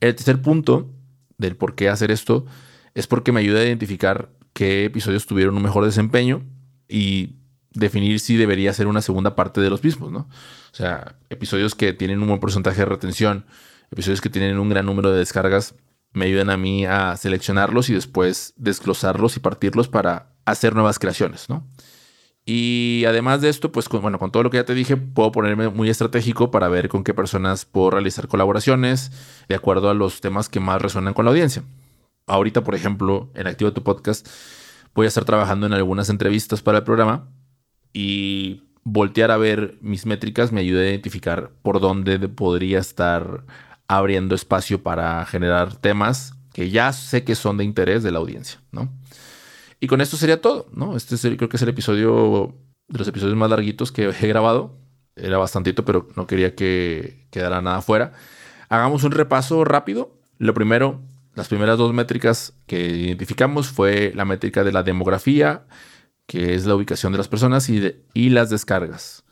El 0.00 0.14
tercer 0.14 0.40
punto 0.42 0.90
del 1.38 1.56
por 1.56 1.74
qué 1.74 1.88
hacer 1.88 2.10
esto 2.10 2.46
es 2.94 3.06
porque 3.06 3.32
me 3.32 3.40
ayuda 3.40 3.60
a 3.60 3.64
identificar 3.64 4.30
qué 4.52 4.84
episodios 4.84 5.26
tuvieron 5.26 5.56
un 5.56 5.62
mejor 5.62 5.84
desempeño 5.84 6.42
y 6.88 7.36
definir 7.72 8.20
si 8.20 8.36
debería 8.36 8.72
ser 8.72 8.86
una 8.86 9.00
segunda 9.00 9.36
parte 9.36 9.60
de 9.60 9.70
los 9.70 9.82
mismos, 9.84 10.10
¿no? 10.10 10.28
O 10.72 10.74
sea, 10.74 11.16
episodios 11.30 11.74
que 11.74 11.92
tienen 11.92 12.20
un 12.20 12.28
buen 12.28 12.40
porcentaje 12.40 12.80
de 12.80 12.84
retención, 12.86 13.46
episodios 13.90 14.20
que 14.20 14.30
tienen 14.30 14.58
un 14.58 14.68
gran 14.68 14.86
número 14.86 15.12
de 15.12 15.18
descargas, 15.18 15.74
me 16.12 16.26
ayudan 16.26 16.50
a 16.50 16.56
mí 16.56 16.86
a 16.86 17.16
seleccionarlos 17.16 17.88
y 17.90 17.94
después 17.94 18.54
desglosarlos 18.56 19.36
y 19.36 19.40
partirlos 19.40 19.88
para 19.88 20.32
hacer 20.44 20.74
nuevas 20.74 20.98
creaciones, 20.98 21.48
¿no? 21.48 21.66
Y 22.44 23.04
además 23.06 23.42
de 23.42 23.48
esto, 23.48 23.70
pues 23.70 23.88
con, 23.88 24.02
bueno, 24.02 24.18
con 24.18 24.32
todo 24.32 24.42
lo 24.42 24.50
que 24.50 24.56
ya 24.56 24.64
te 24.64 24.74
dije, 24.74 24.96
puedo 24.96 25.30
ponerme 25.30 25.68
muy 25.68 25.88
estratégico 25.90 26.50
para 26.50 26.68
ver 26.68 26.88
con 26.88 27.04
qué 27.04 27.14
personas 27.14 27.64
puedo 27.64 27.90
realizar 27.90 28.28
colaboraciones 28.28 29.12
de 29.48 29.54
acuerdo 29.54 29.90
a 29.90 29.94
los 29.94 30.20
temas 30.20 30.48
que 30.48 30.58
más 30.58 30.82
resuenan 30.82 31.14
con 31.14 31.26
la 31.26 31.30
audiencia. 31.30 31.62
Ahorita, 32.26 32.64
por 32.64 32.74
ejemplo, 32.74 33.30
en 33.34 33.46
Activa 33.46 33.72
tu 33.72 33.82
Podcast, 33.82 34.26
voy 34.94 35.04
a 35.04 35.08
estar 35.08 35.24
trabajando 35.24 35.66
en 35.66 35.74
algunas 35.74 36.08
entrevistas 36.08 36.62
para 36.62 36.78
el 36.78 36.84
programa 36.84 37.28
y 37.92 38.62
voltear 38.84 39.30
a 39.30 39.36
ver 39.36 39.76
mis 39.80 40.06
métricas 40.06 40.52
me 40.52 40.60
ayuda 40.60 40.80
a 40.80 40.88
identificar 40.88 41.52
por 41.62 41.80
dónde 41.80 42.18
podría 42.28 42.78
estar 42.78 43.44
abriendo 43.90 44.36
espacio 44.36 44.84
para 44.84 45.26
generar 45.26 45.74
temas 45.74 46.34
que 46.52 46.70
ya 46.70 46.92
sé 46.92 47.24
que 47.24 47.34
son 47.34 47.56
de 47.56 47.64
interés 47.64 48.04
de 48.04 48.12
la 48.12 48.20
audiencia, 48.20 48.60
¿no? 48.70 48.88
Y 49.80 49.88
con 49.88 50.00
esto 50.00 50.16
sería 50.16 50.40
todo, 50.40 50.68
¿no? 50.72 50.96
Este 50.96 51.16
es 51.16 51.22
creo 51.22 51.48
que 51.48 51.56
es 51.56 51.62
el 51.62 51.70
episodio 51.70 52.54
de 52.86 52.98
los 52.98 53.08
episodios 53.08 53.36
más 53.36 53.50
larguitos 53.50 53.90
que 53.90 54.08
he 54.08 54.28
grabado. 54.28 54.78
Era 55.16 55.38
bastantito, 55.38 55.84
pero 55.84 56.08
no 56.14 56.28
quería 56.28 56.54
que 56.54 57.26
quedara 57.32 57.62
nada 57.62 57.82
fuera. 57.82 58.12
Hagamos 58.68 59.02
un 59.02 59.10
repaso 59.10 59.64
rápido. 59.64 60.16
Lo 60.38 60.54
primero, 60.54 61.00
las 61.34 61.48
primeras 61.48 61.76
dos 61.76 61.92
métricas 61.92 62.52
que 62.66 62.86
identificamos 62.86 63.70
fue 63.70 64.12
la 64.14 64.24
métrica 64.24 64.62
de 64.62 64.70
la 64.70 64.84
demografía, 64.84 65.66
que 66.26 66.54
es 66.54 66.64
la 66.64 66.76
ubicación 66.76 67.10
de 67.10 67.18
las 67.18 67.26
personas, 67.26 67.68
y 67.68 68.30
las 68.30 68.50
descargas. 68.50 69.24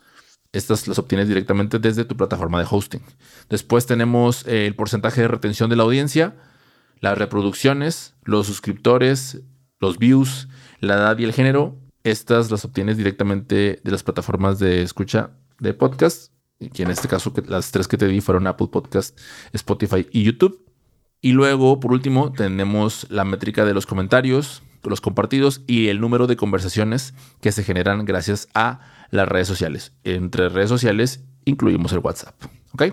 Estas 0.52 0.88
las 0.88 0.98
obtienes 0.98 1.28
directamente 1.28 1.78
desde 1.78 2.04
tu 2.04 2.16
plataforma 2.16 2.58
de 2.58 2.66
hosting. 2.70 3.02
Después 3.50 3.87
tenemos 3.87 4.46
eh, 4.46 4.66
el 4.66 4.74
porcentaje 4.74 5.20
de 5.20 5.28
retención 5.28 5.68
de 5.68 5.76
la 5.76 5.82
audiencia, 5.82 6.37
las 7.00 7.18
reproducciones, 7.18 8.14
los 8.24 8.46
suscriptores, 8.46 9.42
los 9.78 9.98
views, 9.98 10.48
la 10.80 10.94
edad 10.94 11.18
y 11.18 11.24
el 11.24 11.34
género. 11.34 11.76
Estas 12.02 12.50
las 12.50 12.64
obtienes 12.64 12.96
directamente 12.96 13.80
de 13.84 13.90
las 13.90 14.02
plataformas 14.02 14.58
de 14.58 14.82
escucha 14.82 15.32
de 15.58 15.74
podcast. 15.74 16.32
Y 16.58 16.82
en 16.82 16.90
este 16.90 17.08
caso, 17.08 17.32
las 17.46 17.70
tres 17.70 17.87
que 17.87 17.98
te 17.98 18.08
di 18.08 18.20
fueron 18.20 18.46
Apple 18.46 18.68
Podcast, 18.72 19.18
Spotify 19.52 20.06
y 20.11 20.24
YouTube. 20.24 20.64
Y 21.20 21.32
luego, 21.32 21.78
por 21.78 21.92
último, 21.92 22.32
tenemos 22.32 23.06
la 23.11 23.24
métrica 23.24 23.64
de 23.64 23.74
los 23.74 23.87
comentarios, 23.87 24.62
los 24.82 25.00
compartidos 25.00 25.62
y 25.66 25.88
el 25.88 26.00
número 26.00 26.26
de 26.26 26.37
conversaciones 26.37 27.14
que 27.40 27.52
se 27.52 27.64
generan 27.64 28.04
gracias 28.04 28.48
a 28.54 28.80
las 29.10 29.28
redes 29.28 29.48
sociales. 29.48 29.92
Entre 30.04 30.48
redes 30.48 30.68
sociales 30.68 31.24
incluimos 31.44 31.92
el 31.92 31.98
WhatsApp. 31.98 32.34
¿Ok? 32.72 32.84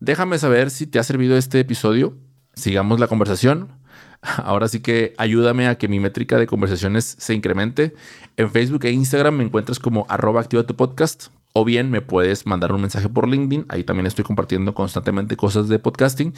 Déjame 0.00 0.38
saber 0.38 0.70
si 0.70 0.86
te 0.86 0.98
ha 0.98 1.02
servido 1.02 1.36
este 1.36 1.60
episodio. 1.60 2.16
Sigamos 2.54 3.00
la 3.00 3.08
conversación. 3.08 3.68
Ahora 4.22 4.68
sí 4.68 4.80
que 4.80 5.14
ayúdame 5.18 5.66
a 5.68 5.76
que 5.76 5.88
mi 5.88 6.00
métrica 6.00 6.38
de 6.38 6.46
conversaciones 6.46 7.16
se 7.18 7.34
incremente. 7.34 7.94
En 8.36 8.50
Facebook 8.50 8.84
e 8.84 8.90
Instagram 8.90 9.36
me 9.36 9.44
encuentras 9.44 9.78
como 9.78 10.06
arroba 10.08 10.40
activa 10.40 10.64
tu 10.64 10.76
podcast. 10.76 11.28
O 11.52 11.64
bien 11.64 11.90
me 11.90 12.00
puedes 12.00 12.46
mandar 12.46 12.72
un 12.72 12.80
mensaje 12.80 13.08
por 13.08 13.28
LinkedIn. 13.28 13.66
Ahí 13.68 13.84
también 13.84 14.06
estoy 14.06 14.24
compartiendo 14.24 14.74
constantemente 14.74 15.36
cosas 15.36 15.68
de 15.68 15.78
podcasting. 15.78 16.34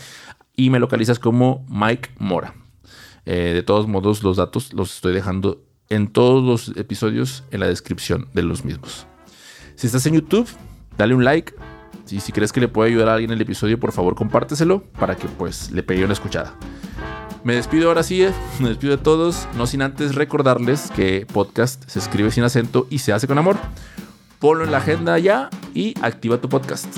Y 0.54 0.70
me 0.70 0.78
localizas 0.78 1.18
como 1.18 1.64
Mike 1.68 2.10
Mora. 2.18 2.54
Eh, 3.24 3.52
de 3.54 3.62
todos 3.62 3.88
modos, 3.88 4.22
los 4.22 4.36
datos 4.36 4.72
los 4.72 4.94
estoy 4.94 5.12
dejando 5.12 5.64
en 5.88 6.08
todos 6.08 6.42
los 6.42 6.76
episodios 6.76 7.44
en 7.50 7.60
la 7.60 7.66
descripción 7.66 8.28
de 8.34 8.42
los 8.42 8.64
mismos. 8.64 9.06
Si 9.74 9.86
estás 9.86 10.06
en 10.06 10.14
YouTube, 10.14 10.48
dale 10.96 11.14
un 11.14 11.24
like. 11.24 11.54
Si, 12.04 12.20
si 12.20 12.32
crees 12.32 12.52
que 12.52 12.60
le 12.60 12.68
puede 12.68 12.90
ayudar 12.90 13.08
a 13.08 13.14
alguien 13.14 13.32
el 13.32 13.40
episodio, 13.40 13.78
por 13.80 13.92
favor 13.92 14.14
compárteselo 14.14 14.82
para 14.98 15.16
que 15.16 15.28
pues 15.28 15.70
le 15.70 15.82
pegue 15.82 16.04
una 16.04 16.12
escuchada. 16.12 16.56
Me 17.46 17.54
despido 17.54 17.88
ahora 17.88 18.02
sí, 18.02 18.26
me 18.58 18.70
despido 18.70 18.96
de 18.96 19.02
todos, 19.02 19.46
no 19.56 19.68
sin 19.68 19.82
antes 19.82 20.16
recordarles 20.16 20.90
que 20.96 21.26
podcast 21.32 21.88
se 21.88 22.00
escribe 22.00 22.32
sin 22.32 22.42
acento 22.42 22.88
y 22.90 22.98
se 22.98 23.12
hace 23.12 23.28
con 23.28 23.38
amor. 23.38 23.56
Ponlo 24.40 24.64
en 24.64 24.72
la 24.72 24.78
agenda 24.78 25.16
ya 25.18 25.48
y 25.72 25.94
activa 26.02 26.40
tu 26.40 26.48
podcast. 26.48 26.88